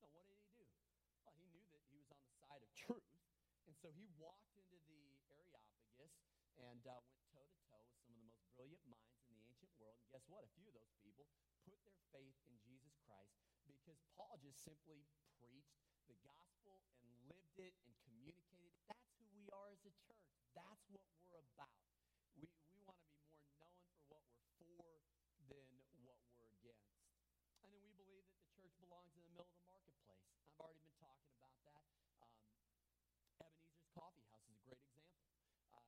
[0.00, 0.66] No, what did he do?
[1.26, 3.06] Well, he knew that he was on the side of truth.
[3.68, 6.14] And so he walked into the Areopagus
[6.58, 9.19] and uh, went toe to toe with some of the most brilliant minds
[9.70, 10.02] ancient world.
[10.02, 10.42] And guess what?
[10.42, 11.30] A few of those people
[11.62, 13.38] put their faith in Jesus Christ
[13.70, 15.06] because Paul just simply
[15.38, 15.78] preached
[16.10, 18.74] the gospel and lived it and communicated.
[18.90, 20.26] That's who we are as a church.
[20.58, 21.70] That's what we're about.
[22.34, 24.10] We, we want to be more known for
[24.42, 25.06] what we're
[25.46, 25.70] for than
[26.02, 27.06] what we're against.
[27.62, 30.26] And then we believe that the church belongs in the middle of the marketplace.
[30.34, 31.86] I've already been talking about that.
[32.18, 32.34] Um,
[33.38, 35.30] Ebenezer's Coffee House is a great example.
[35.70, 35.78] Uh,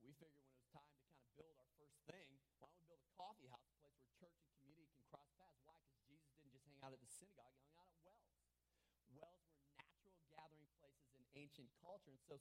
[0.00, 2.80] we figured when it was time to kind of build our first thing, why don't
[2.80, 5.60] we build a coffee house, a place where church and community can cross paths?
[5.68, 5.76] Why?
[5.84, 8.28] Because Jesus didn't just hang out at the synagogue, hung out at wells.
[9.16, 12.12] Wells were natural gathering places in ancient culture.
[12.12, 12.36] And so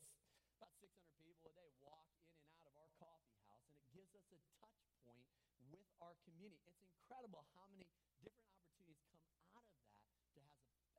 [0.59, 0.91] about 600
[1.23, 4.27] people a day walk in and out of our coffee house, and it gives us
[4.35, 5.23] a touch point
[5.71, 6.63] with our community.
[6.67, 7.87] It's incredible how many
[8.19, 9.07] different opportunities
[9.51, 10.03] come out of that
[10.35, 10.47] to have a,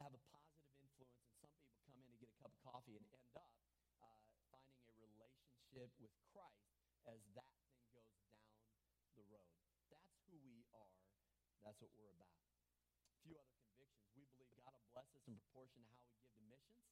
[0.00, 1.20] have a positive influence.
[1.28, 3.52] And some people come in and get a cup of coffee and end up
[4.00, 6.64] uh, finding a relationship with Christ
[7.06, 8.40] as that thing goes down
[9.20, 9.52] the road.
[9.92, 10.96] That's who we are.
[11.62, 12.30] That's what we're about.
[12.30, 14.06] A few other convictions.
[14.14, 16.90] We believe God will bless us in proportion to how we give to missions.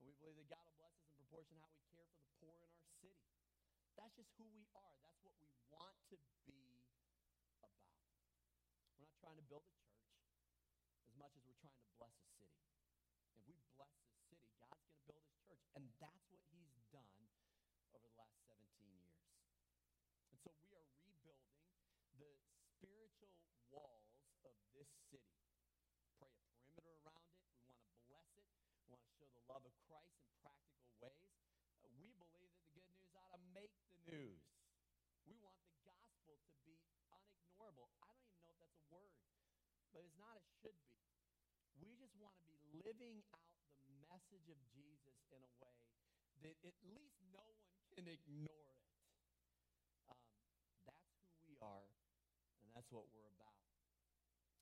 [0.00, 2.24] And we believe that God will bless us in proportion to how we care for
[2.24, 3.20] the poor in our city.
[4.00, 4.96] That's just who we are.
[5.04, 6.88] That's what we want to be about.
[8.96, 10.08] We're not trying to build a church
[11.04, 12.64] as much as we're trying to bless a city.
[13.36, 15.68] If we bless the city, God's going to build his church.
[15.76, 17.12] And that's what he's done
[17.92, 19.20] over the last 17 years.
[20.32, 21.60] And so we are rebuilding
[22.16, 22.32] the
[22.80, 23.36] spiritual
[23.68, 24.08] walls
[24.48, 25.36] of this city.
[26.16, 27.36] Pray a perimeter around it.
[27.68, 28.48] We want to bless it.
[28.80, 31.34] We want to show the love of Christ in practical ways.
[31.82, 34.46] Uh, we believe that the good news ought to make the news.
[35.26, 36.78] We want the gospel to be
[37.10, 37.90] unignorable.
[37.98, 39.10] I don't even know if that's a word,
[39.90, 40.94] but it's not, it should be.
[41.82, 43.50] We just want to be living out
[43.90, 45.82] the message of Jesus in a way
[46.46, 48.86] that at least no one can ignore it.
[50.06, 50.30] Um,
[50.86, 51.90] that's who we are,
[52.62, 53.58] and that's what we're about.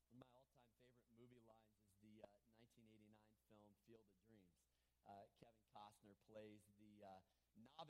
[0.09, 3.21] One of my all-time favorite movie lines is the uh, 1989
[3.53, 4.49] film Field of Dreams.
[5.07, 7.21] Uh, Kevin Costner plays the uh,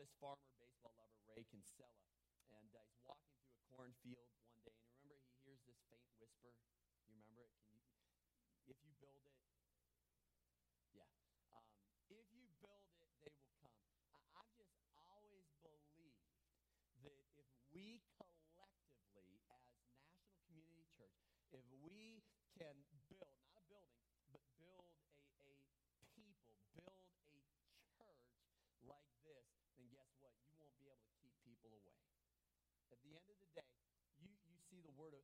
[0.09, 1.93] novice farmer baseball lover Ray Kinsella,
[2.49, 6.09] and uh, he's walking through a cornfield one day, and remember he hears this faint
[6.17, 6.53] whisper.
[7.05, 7.53] You remember it?
[7.61, 7.93] Can you?
[8.65, 9.37] If you build it,
[10.93, 11.09] yeah.
[11.53, 11.65] Um,
[12.09, 13.77] if you build it, they will come.
[14.13, 16.25] I, I've just always believed
[17.05, 21.17] that if we collectively, as National Community Church,
[21.53, 22.09] if we
[22.57, 27.53] can build, not a building, but build a, a people, build a church
[28.83, 29.45] like this,
[29.77, 30.35] then guess what?
[30.47, 32.17] You won't be able to keep people away.
[32.89, 33.77] At the end of the day,
[34.17, 35.21] you, you see the word of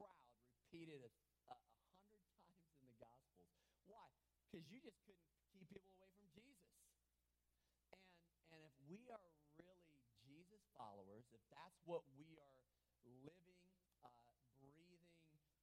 [0.00, 0.24] crowd
[0.56, 1.12] repeated a
[1.44, 3.52] hundred times in the Gospels.
[3.84, 4.08] Why?
[4.48, 6.64] Because you just couldn't keep people away from Jesus.
[7.92, 8.08] And,
[8.56, 9.28] and if we are
[9.60, 9.92] really
[10.24, 12.56] Jesus followers, if that's what we are
[13.20, 13.60] living,
[14.00, 14.16] uh,
[14.64, 15.04] breathing,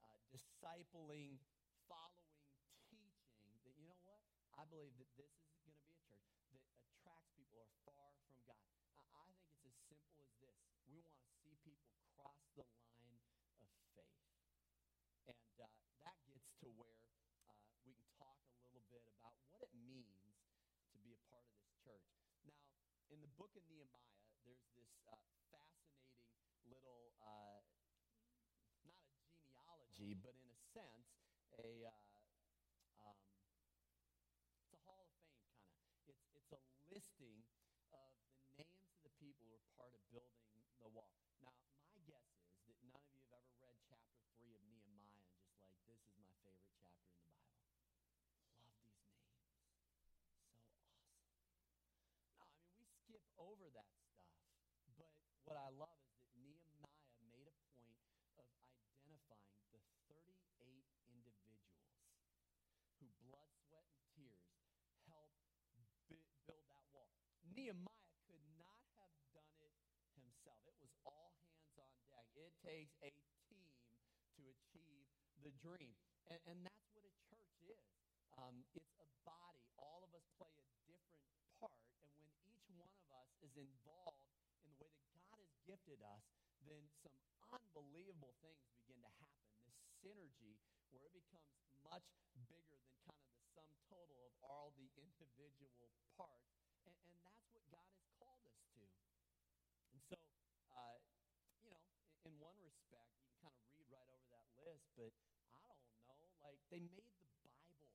[0.05, 1.41] uh, discipling,
[1.89, 2.37] following,
[2.85, 4.21] teaching, that you know what?
[4.53, 5.33] I believe that
[5.65, 8.78] this is going to be a church that attracts people who are far from God.
[10.89, 12.65] We want to see people cross the
[12.97, 13.21] line
[13.61, 14.17] of faith.
[15.29, 15.69] And uh,
[16.01, 16.97] that gets to where
[17.45, 17.53] uh,
[17.85, 20.41] we can talk a little bit about what it means
[20.93, 22.05] to be a part of this church.
[22.45, 22.57] Now,
[23.13, 25.17] in the book of Nehemiah, there's this uh,
[25.53, 26.25] fascinating
[26.69, 27.48] little uh,
[45.89, 47.57] this is my favorite chapter in the Bible.
[48.21, 49.39] Love these names, so
[51.39, 51.95] awesome.
[52.33, 54.29] No, I mean we skip over that stuff,
[54.97, 55.11] but
[55.45, 57.97] what I love is that Nehemiah made a point
[58.37, 61.81] of identifying the 38 individuals
[63.01, 64.45] who blood, sweat, and tears
[65.09, 65.41] helped
[66.45, 67.09] build that wall.
[67.55, 69.73] Nehemiah could not have done it
[70.13, 70.61] himself.
[70.69, 72.29] It was all hands on deck.
[72.37, 73.09] It takes a
[73.49, 73.73] team
[74.37, 75.08] to achieve
[75.43, 75.95] the dream.
[76.29, 77.85] And, and that's what a church is.
[78.37, 79.65] Um, it's a body.
[79.79, 81.25] All of us play a different
[81.59, 81.75] part.
[82.15, 84.21] And when each one of us is involved
[84.63, 86.23] in the way that God has gifted us,
[86.67, 87.15] then some
[87.49, 89.49] unbelievable things begin to happen.
[89.65, 90.59] This synergy
[90.93, 91.49] where it becomes
[91.85, 92.05] much
[92.49, 96.49] bigger than kind of the sum total of all the individual parts.
[96.85, 98.81] And, and that's what God has called us to.
[99.93, 100.17] And so,
[100.73, 100.97] uh,
[101.65, 101.81] you know,
[102.25, 105.11] in, in one respect, you can kind of read right over that list, but
[105.53, 107.89] I don't know, like they made the Bible.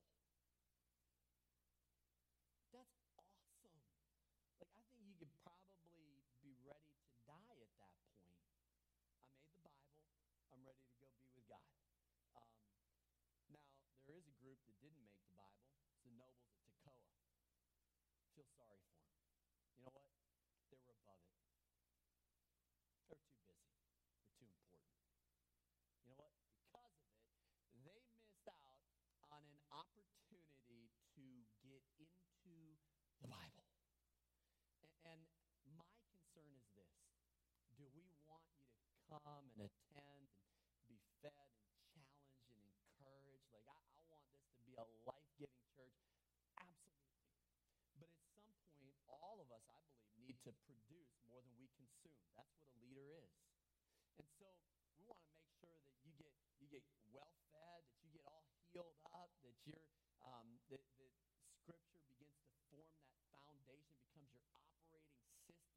[2.75, 3.79] That's awesome.
[4.59, 8.35] Like I think you could probably be ready to die at that point.
[9.23, 10.03] I made the Bible.
[10.51, 11.63] I'm ready to go be with God.
[12.35, 12.51] Um,
[13.55, 13.63] now,
[14.11, 15.71] there is a group that didn't make the Bible.
[15.87, 16.99] It's the nobles at Tekoa.
[18.35, 19.15] Feel sorry for them.
[19.79, 20.11] You know what?
[20.75, 21.39] They were above it.
[23.07, 23.71] They're too busy.
[24.19, 24.99] They're too important.
[26.03, 26.35] You know what?
[26.59, 27.31] Because of it,
[27.87, 28.83] they missed out
[29.31, 30.91] on an opportunity
[31.99, 32.79] get into
[33.21, 33.67] the Bible.
[35.05, 35.21] And
[35.75, 36.95] my concern is this
[37.77, 40.31] do we want you to come and attend
[40.79, 43.51] and be fed and challenged and encouraged?
[43.51, 45.99] Like, I, I want this to be a life giving church.
[46.57, 47.11] Absolutely.
[47.99, 51.69] But at some point, all of us, I believe, need to produce more than we
[51.77, 52.17] consume.
[52.39, 53.35] That's what a leader is.
[54.19, 54.47] And so
[54.99, 56.33] we want to make sure that you get
[56.63, 59.85] you get well fed, that you get all healed up, that you're
[60.25, 61.13] um, that, that
[61.61, 65.77] Scripture begins to form that foundation, becomes your operating system,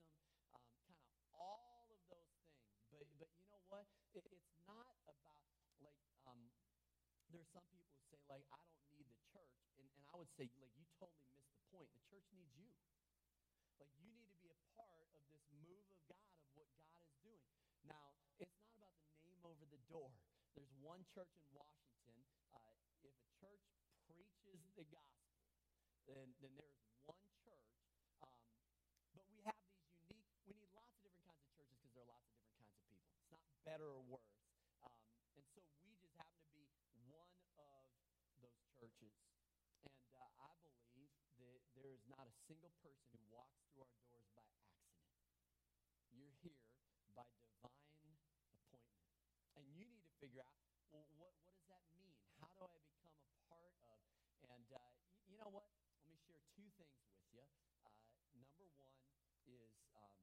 [0.56, 1.00] um, kind of
[1.36, 2.56] all of those things.
[2.92, 3.88] But but you know what?
[4.16, 5.44] It, it's not about
[5.84, 6.40] like um,
[7.32, 10.30] there's some people who say like I don't need the church, and, and I would
[10.38, 11.90] say like you totally missed the point.
[11.94, 12.70] The church needs you.
[13.82, 15.26] Like you need to be a part of this
[15.66, 17.46] move of God of what God is doing.
[17.86, 20.10] Now, it's not about the name over the door.
[20.58, 22.18] There's one church in Washington.
[22.54, 22.74] Uh,
[23.06, 23.66] if a church
[24.10, 25.38] preaches the gospel,
[26.10, 27.70] then, then there's one church.
[28.26, 28.42] Um,
[29.14, 32.06] but we have these unique, we need lots of different kinds of churches because there
[32.06, 33.14] are lots of different kinds of people.
[33.14, 34.34] It's not better or worse.
[34.82, 34.98] Um,
[35.38, 36.66] and so we just happen to be
[37.06, 37.70] one of
[38.42, 39.14] those churches.
[39.86, 44.00] And uh, I believe that there is not a single person who walks through our
[44.08, 44.96] doors by accident.
[46.16, 46.64] You're here
[47.12, 47.28] by
[47.60, 48.24] divine appointment.
[49.60, 50.56] And you need to figure out,
[50.96, 52.16] well, what, what does that mean?
[52.40, 54.00] How do I become a part of?
[54.48, 55.68] And uh, y- you know what?
[56.00, 57.44] Let me share two things with you.
[57.84, 57.92] Uh,
[58.32, 58.96] number one
[59.44, 60.16] is um,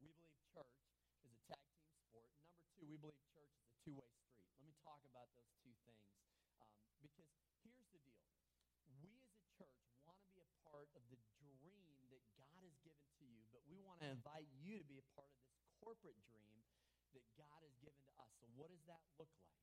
[0.00, 0.76] we believe church
[1.24, 2.28] is a tag team sport.
[2.52, 4.44] Number two, we believe church is a two way street.
[4.60, 6.04] Let me talk about those two things.
[6.60, 7.30] Um, because
[7.64, 8.20] here's the deal
[9.00, 12.74] we as a church want to be a part of the dream that God has
[12.82, 15.58] given to you, but we want to invite you to be a part of this
[15.82, 16.62] corporate dream
[17.14, 18.30] that God has given to us.
[18.38, 19.58] So, what does that look like?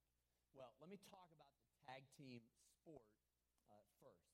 [0.52, 2.44] Well, let me talk about the tag team
[2.80, 3.08] sport
[3.72, 4.28] uh, first.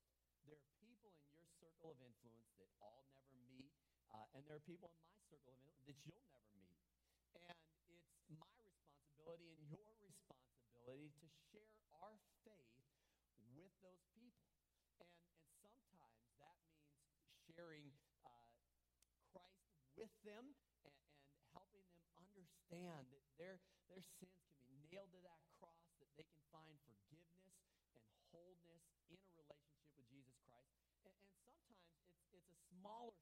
[0.46, 3.70] There are people in your circle of influence that all never meet,
[4.10, 6.82] uh, and there are people in my circle of influence that you'll never meet.
[7.38, 7.58] And
[7.94, 12.82] it's my responsibility and your responsibility to share our faith
[13.54, 14.50] with those people.
[15.02, 17.90] And, and sometimes that means sharing
[18.22, 18.30] uh,
[19.34, 19.66] Christ
[19.98, 20.54] with them
[20.86, 23.58] and, and helping them understand that their,
[23.90, 27.58] their sins can be nailed to that cross, that they can find forgiveness
[27.98, 30.70] and wholeness in a relationship with Jesus Christ.
[31.02, 31.82] And, and sometimes it's,
[32.30, 33.18] it's a smaller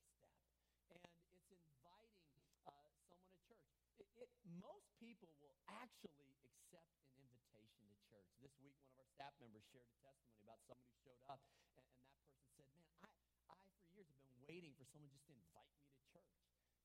[0.84, 2.28] step, and it's inviting
[2.68, 2.76] uh,
[3.08, 3.64] someone to church.
[4.04, 4.28] It, it,
[4.60, 8.28] most people will actually accept an invitation to church.
[8.44, 11.40] This week, one of our staff members shared a testimony about someone who showed up,
[11.48, 13.15] and, and that person said, Man, I,
[13.60, 16.36] I, for years, have been waiting for someone just to invite me to church.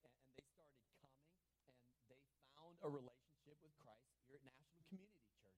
[0.07, 1.18] And, and they started coming,
[1.66, 2.21] and they
[2.55, 5.51] found a relationship with Christ here at National Community Church.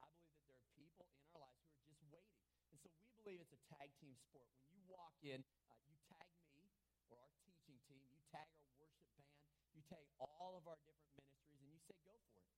[0.00, 2.38] I believe that there are people in our lives who are just waiting.
[2.70, 4.48] And so we believe it's a tag team sport.
[4.62, 6.70] When you walk in, uh, you tag me,
[7.10, 9.34] or our teaching team, you tag our worship band,
[9.74, 12.54] you tag all of our different ministries, and you say, go for it.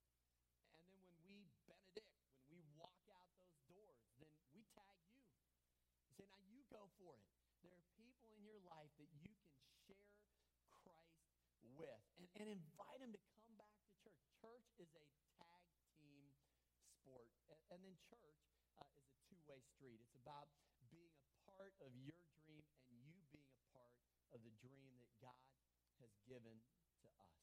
[0.85, 2.13] And then when we benedict,
[2.47, 5.25] when we walk out those doors, then we tag you.
[6.21, 7.25] Say, now you go for it.
[7.65, 10.07] There are people in your life that you can share
[10.71, 11.19] Christ
[11.75, 14.23] with and, and invite them to come back to church.
[14.39, 15.63] Church is a tag
[15.99, 16.31] team
[17.03, 17.27] sport.
[17.51, 18.39] And, and then church
[18.79, 19.99] uh, is a two-way street.
[19.99, 20.47] It's about
[20.91, 22.15] being a part of your
[22.47, 23.91] dream and you being a part
[24.31, 25.43] of the dream that God
[25.99, 26.63] has given
[27.03, 27.35] to us.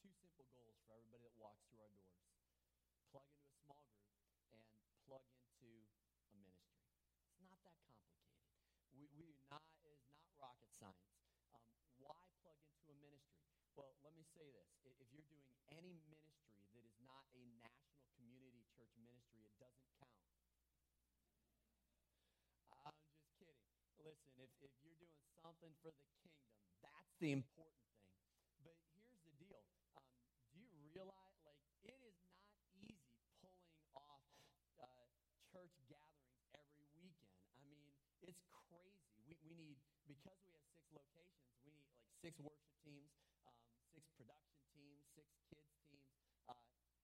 [0.00, 2.32] Two simple goals for everybody that walks through our doors.
[3.12, 4.08] Plug into a small group
[4.48, 4.60] and
[5.04, 5.84] plug into
[6.32, 6.88] a ministry.
[7.28, 8.44] It's not that complicated.
[9.14, 11.14] We, we not, is not rocket science.
[11.54, 11.62] Um,
[12.02, 13.46] why plug into a ministry?
[13.78, 14.66] Well, let me say this.
[14.82, 19.86] If you're doing any ministry that is not a national community church ministry, it doesn't
[20.02, 20.18] count.
[22.82, 23.62] I'm just kidding.
[24.02, 26.42] Listen, if, if you're doing something for the kingdom,
[26.82, 28.10] that's the important thing.
[28.66, 29.62] But here's the deal.
[29.94, 30.10] Um,
[30.50, 32.50] do you realize, like, it is not
[32.82, 34.26] easy pulling off
[34.82, 35.06] uh,
[35.54, 37.38] church gatherings every weekend.
[37.54, 37.86] I mean,
[38.26, 39.06] it's crazy.
[39.24, 43.08] We, we need, because we have six locations, we need like six worship teams,
[43.48, 43.56] um,
[43.96, 46.12] six production teams, six kids teams.
[46.44, 46.56] Uh,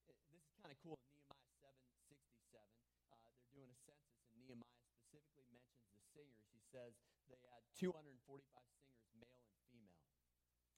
[0.05, 1.01] it, this is kind of cool.
[1.01, 2.61] In Nehemiah 767,
[3.09, 6.45] uh, they're doing a census, and Nehemiah specifically mentions the singers.
[6.53, 6.93] He says
[7.33, 10.05] they had 245 singers, male and female.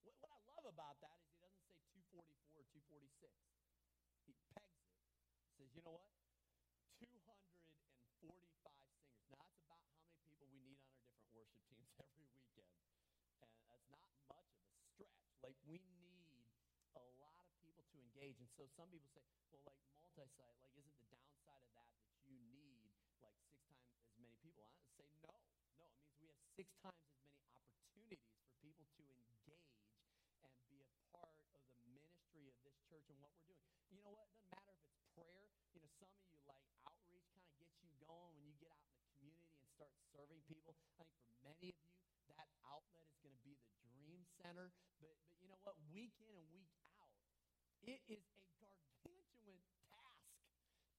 [0.07, 1.75] What, what I love about that is he doesn't say
[2.15, 3.35] 244 or 246.
[4.31, 4.95] He pegs it.
[5.43, 6.07] He says, you know what?
[7.03, 7.35] 245
[8.23, 8.55] singers.
[8.63, 12.73] Now, that's about how many people we need on our different worship teams every weekend.
[13.33, 15.17] And that's not much of a stretch.
[15.43, 16.47] Like, we need
[16.95, 18.39] a lot of people to engage.
[18.41, 22.13] And so some people say, well, like multi-site, like isn't the downside of that that
[22.29, 22.93] you need
[23.25, 24.69] like six times as many people?
[24.77, 25.33] I say no.
[25.77, 27.19] No, it means we have six times as
[27.97, 29.81] many opportunities for people to engage
[30.45, 33.65] and be a part of the ministry of this church and what we're doing.
[33.91, 34.29] You know what?
[34.29, 35.49] It doesn't matter if it's prayer.
[35.75, 38.71] You know, some of you like outreach kind of gets you going when you get
[38.73, 40.77] out in the community and start serving people.
[41.01, 41.93] I think for many of you,
[42.37, 44.75] that outlet is going to be the dream center.
[44.99, 45.79] But but you know what?
[45.95, 47.15] Week in and week out,
[47.87, 50.27] it is a gargantuan task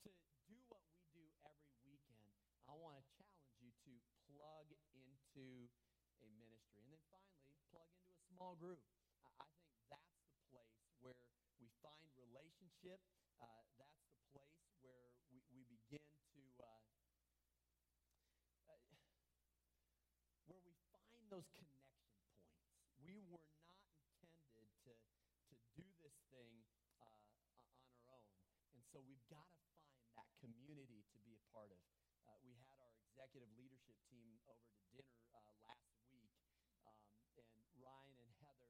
[0.08, 0.12] to
[0.48, 2.24] do what we do every weekend.
[2.72, 3.94] I want to challenge you to
[4.32, 5.68] plug into
[6.24, 6.80] a ministry.
[6.80, 8.80] And then finally, plug into a small group.
[9.39, 11.28] I think that's the place where
[11.60, 13.00] we find relationship.
[13.39, 16.84] Uh, that's the place where we, we begin to, uh,
[18.72, 18.80] uh,
[20.48, 22.32] where we find those connection points.
[23.04, 23.84] We were not
[24.24, 26.64] intended to, to do this thing
[27.00, 28.32] uh, on our own.
[28.72, 31.82] And so we've got to find that community to be a part of.
[32.30, 36.30] Uh, we had our executive leadership team over to dinner uh, last week,
[36.86, 37.02] um,
[37.41, 38.70] and Ryan and Heather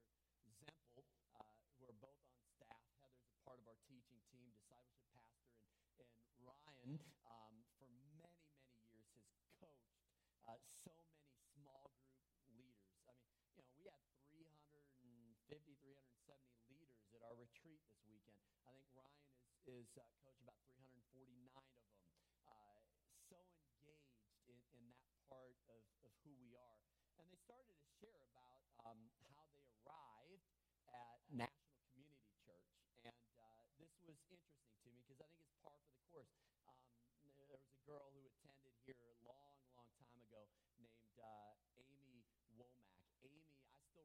[0.64, 1.04] Zempel,
[1.36, 1.44] uh,
[1.76, 2.80] who are both on staff.
[3.04, 5.52] Heather's a part of our teaching team, discipleship pastor,
[6.00, 6.96] and, and Ryan,
[7.28, 8.40] um, for many, many
[8.96, 9.92] years, has coached
[10.48, 10.56] uh,
[10.88, 11.20] so many
[11.52, 12.96] small group leaders.
[13.04, 14.00] I mean, you know, we had
[14.32, 14.88] 350,
[15.84, 18.40] 370 leaders at our retreat this weekend.
[18.64, 19.33] I think Ryan
[19.66, 21.88] is, uh, coached about 349 of them.
[22.44, 22.80] Uh,
[23.28, 24.12] so engaged
[24.48, 26.78] in, in that part of, of who we are.
[27.16, 29.00] And they started to share about um,
[29.32, 30.44] how they arrived
[30.92, 32.68] at National Community Church.
[33.08, 36.32] And uh, this was interesting to me because I think it's par for the course.
[36.68, 36.84] Um,
[37.40, 40.44] there was a girl who attended here a long, long time ago
[40.76, 42.28] named uh, Amy
[42.60, 42.76] Womack.
[43.24, 44.04] Amy, I still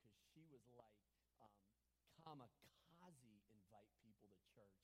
[0.00, 0.96] because she was like
[1.44, 1.52] um,
[2.24, 2.80] kamikaze
[3.54, 4.74] invite people to church.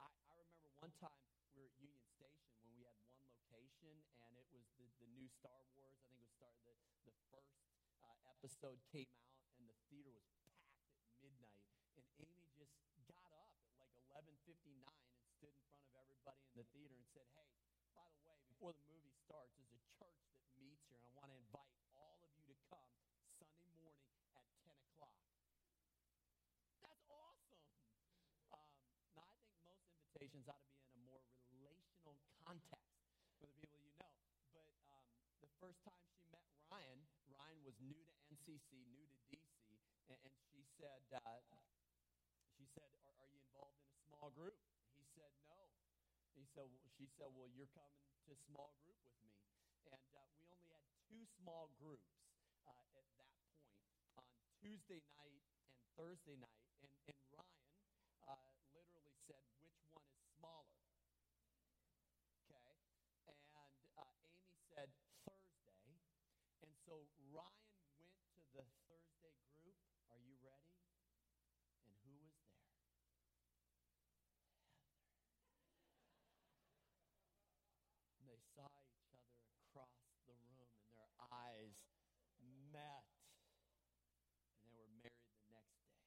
[0.00, 1.24] I, I remember one time
[1.56, 5.08] we were at Union Station when we had one location, and it was the, the
[5.16, 5.96] new Star Wars.
[5.96, 6.76] I think it was start, the,
[7.08, 7.56] the first
[8.04, 10.68] uh, episode came out, and the theater was packed
[11.00, 11.64] at midnight.
[11.96, 12.76] And Amy just
[13.08, 17.08] got up at like 11:59 and stood in front of everybody in the theater and
[17.08, 17.48] said, "Hey,
[17.96, 21.12] by the way, before the movie starts, there's a church that meets here, and I
[21.16, 22.84] want to invite all of you to come
[23.40, 24.04] Sunday morning
[24.36, 25.16] at 10 o'clock."
[26.84, 27.64] That's awesome.
[28.52, 28.68] Um,
[29.16, 30.89] now, I think most invitations ought to be in
[32.50, 32.98] context
[33.38, 34.10] with the people you know.
[34.50, 35.06] But um,
[35.38, 36.98] the first time she met Ryan,
[37.30, 39.78] Ryan was new to NCC, new to DC,
[40.10, 41.38] and, and she said, uh,
[42.58, 44.58] she said, are, are, you involved in a small group?
[44.98, 45.62] He said, no.
[46.34, 49.30] He said, well, she said, well, you're coming to small group with me.
[49.94, 52.10] And uh, we only had two small groups
[52.66, 53.62] uh, at that point
[54.18, 54.26] on
[54.58, 56.66] Tuesday night and Thursday night.
[56.82, 57.70] And, and Ryan
[58.26, 60.74] uh, literally said, which one is smaller?
[62.50, 62.74] Okay.
[63.30, 64.90] And uh, Amy said,
[66.90, 67.30] Thursday.
[70.42, 70.66] ready?
[71.86, 72.58] And who was there?
[72.66, 73.06] Heather.
[78.18, 79.22] And they saw each other
[79.68, 81.76] across the room, and their eyes
[82.72, 83.04] met.
[84.62, 86.06] And they were married the next day.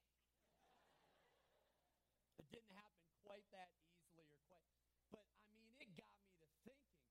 [2.38, 4.70] It didn't happen quite that easily or quite,
[5.10, 7.02] but I mean, it got me to thinking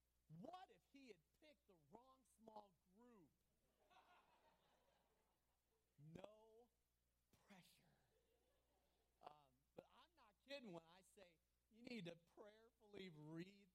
[0.41, 3.31] what if he had picked the wrong small group?
[6.15, 6.67] No
[7.49, 7.65] pressure.
[9.25, 9.35] Um,
[9.77, 11.27] but I'm not kidding when I say
[11.73, 13.72] you need to prayerfully read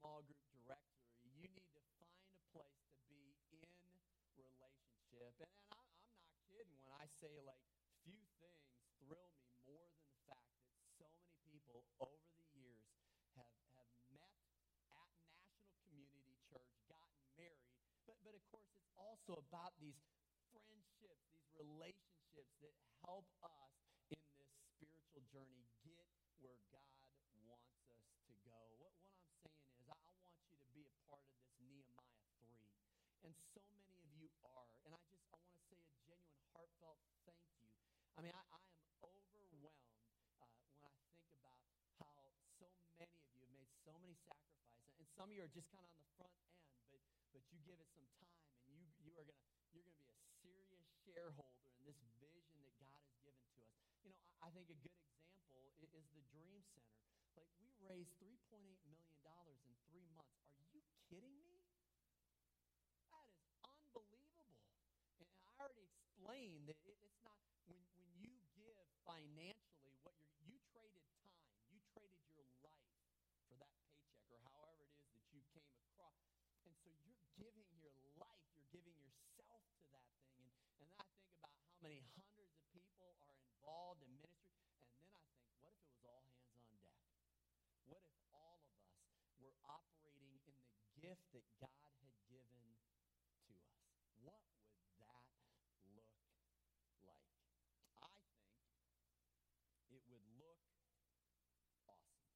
[0.00, 1.12] small group directory.
[1.28, 4.08] You need to find a place to be in relationship.
[4.40, 5.44] And, and I,
[5.76, 5.84] I'm not
[6.48, 7.60] kidding when I say, like,
[8.00, 8.64] few things
[8.96, 12.80] thrill me more than the fact that so many people over the years
[13.36, 15.36] have, have met at National
[15.84, 17.68] Community Church, gotten married.
[18.08, 20.00] But, but of course, it's also about these
[20.48, 22.72] friendships, these relationships that
[23.04, 23.76] help us
[24.08, 24.48] in this
[24.80, 26.08] spiritual journey get
[26.40, 26.88] where God
[27.44, 28.56] wants us to go.
[28.80, 31.52] What, what I'm saying is, I, I want you to be a part of this
[31.60, 33.28] Nehemiah 3.
[33.28, 34.72] And so many of you are.
[34.88, 36.48] And I just, I want to say a genuine,
[36.80, 37.68] heartfelt thank you.
[38.16, 40.00] I mean, I, I am overwhelmed
[40.40, 40.48] uh,
[40.80, 41.60] when I think about
[42.00, 42.16] how
[42.56, 44.96] so many of you have made so many sacrifices.
[44.96, 46.56] And some of you are just kind of on the front end,
[46.88, 47.00] but,
[47.32, 49.36] but you give it some time and you, you are to
[49.70, 53.76] you're to be a serious shareholder in this vision that God has given to us.
[54.02, 57.00] You know, I, I think a good example is, is, the Dream Center.
[57.38, 60.42] Like, we raised $3.8 million in three months.
[60.58, 61.62] Are you kidding me?
[63.12, 64.50] That is unbelievable.
[65.20, 67.34] And I explained that it, it's not,
[67.66, 71.42] when, when you give financially, what you're, you traded time,
[71.74, 72.94] you traded your life
[73.50, 76.22] for that paycheck or however it is that you came across.
[76.62, 80.46] And so you're giving your life, you're giving yourself to that thing.
[80.46, 84.70] And, and I think about how many hundreds of people are involved in ministry.
[85.02, 87.26] And then I think, what if it was all hands on deck?
[87.90, 89.02] What if all of us
[89.42, 90.54] were operating in the
[90.94, 92.78] gift that God had given
[93.50, 93.82] to us?
[94.22, 95.26] What would that
[95.90, 96.06] look
[97.10, 97.42] like?
[99.74, 100.60] I think it would look
[101.88, 102.30] awesome.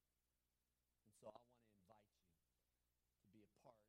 [1.05, 2.25] And so I want to invite you
[3.15, 3.79] to be a part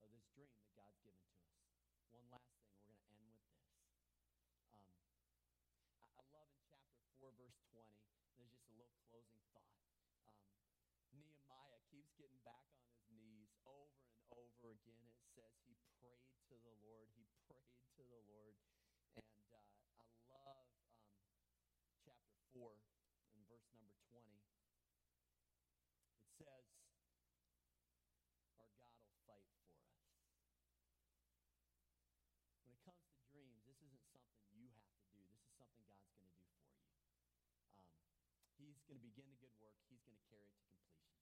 [0.00, 2.01] of this dream that God's given to us.
[2.12, 3.72] One last thing, we're going to end with this.
[4.68, 4.92] Um,
[5.98, 7.88] I, I, love in chapter 4, verse 20,
[8.36, 9.80] there's just a little closing thought.
[10.28, 10.44] Um,
[11.16, 15.08] Nehemiah keeps getting back on his knees over and over again.
[15.16, 17.08] It says he prayed to the Lord.
[17.16, 18.56] He prayed to the Lord.
[19.16, 20.68] And uh, I love
[21.08, 22.76] um, chapter 4
[23.36, 24.20] in verse number 20.
[26.20, 26.68] It says,
[28.60, 29.92] Our God will fight for us.
[32.62, 35.20] When it comes to dreams, this isn't something you have to do.
[35.28, 36.86] This is something God's going to do for you.
[37.68, 39.76] Um, he's going to begin the good work.
[39.92, 41.12] He's going to carry it to completion.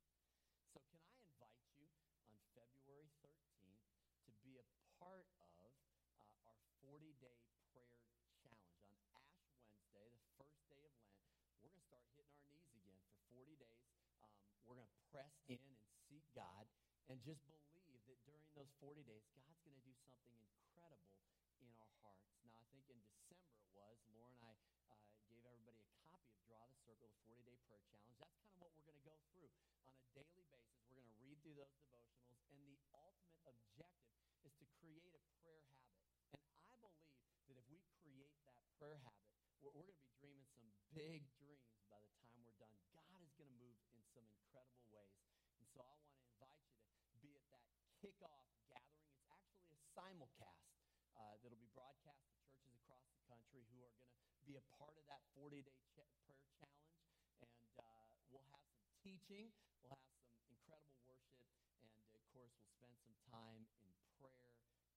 [0.70, 1.90] So can I invite you
[2.22, 3.82] on February 13th
[4.26, 4.66] to be a
[5.02, 5.26] part
[5.58, 5.74] of
[6.14, 7.42] uh, our 40-day
[7.74, 8.70] prayer challenge.
[8.86, 11.26] On Ash Wednesday, the first day of Lent,
[11.58, 13.82] we're going to start hitting our knees again for 40 days.
[14.22, 14.30] Um,
[14.70, 15.74] we're going to press in and
[16.06, 16.70] seek God
[17.10, 17.42] and just
[17.74, 21.18] believe that during those 40 days, God's going to do something incredible
[21.58, 22.30] in our hearts.
[22.46, 24.54] Now, I think in December it was, Laura and I
[24.86, 28.18] uh, gave everybody a copy of Draw the Circle, the 40 day prayer challenge.
[28.18, 29.46] That's kind of what we're going to go through
[29.86, 30.82] on a daily basis.
[30.90, 35.22] We're going to read through those devotionals, and the ultimate objective is to create a
[35.38, 36.02] prayer habit.
[36.34, 37.14] And I believe
[37.46, 39.22] that if we create that prayer habit,
[39.62, 42.74] we're, we're going to be dreaming some big dreams by the time we're done.
[42.90, 45.22] God is going to move in some incredible ways.
[45.62, 46.74] And so I want to invite you
[47.06, 47.70] to be at that
[48.02, 49.06] kickoff gathering.
[49.14, 50.74] It's actually a simulcast
[51.14, 54.20] uh, that'll be broadcast to churches across the country who are going to
[54.50, 56.98] be a part of that 40 day ch- prayer challenge.
[57.38, 58.02] And uh,
[58.34, 58.66] we'll have
[59.06, 61.46] some teaching, we'll have some incredible worship,
[61.86, 64.50] and of course, we'll spend some time in prayer.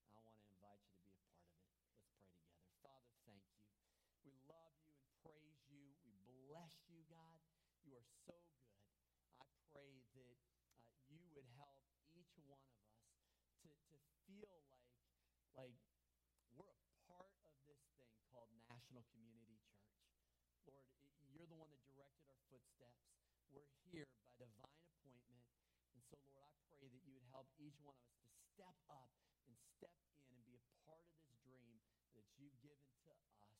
[0.10, 1.78] I want to invite you to be a part of it.
[1.78, 2.66] Let's pray together.
[2.82, 3.70] Father, thank you.
[4.26, 5.86] We love you and praise you.
[6.02, 6.18] We
[6.50, 7.46] bless you, God.
[7.86, 8.74] You are so good.
[9.38, 11.78] I pray that uh, you would help
[12.18, 13.06] each one of us
[13.62, 14.98] to, to feel like,
[15.54, 15.78] like
[16.58, 19.94] we're a part of this thing called National Community Church.
[20.66, 20.90] Lord,
[21.30, 23.14] you're the one that directed our footsteps.
[23.54, 24.10] We're here
[24.44, 25.48] divine appointment.
[25.96, 28.76] And so, Lord, I pray that you would help each one of us to step
[28.92, 29.08] up
[29.48, 31.80] and step in and be a part of this dream
[32.20, 33.56] that you've given to us.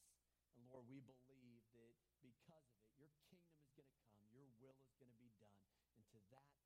[0.60, 4.52] And Lord, we believe that because of it, your kingdom is going to come, your
[4.60, 5.64] will is going to be done.
[5.96, 6.63] And to that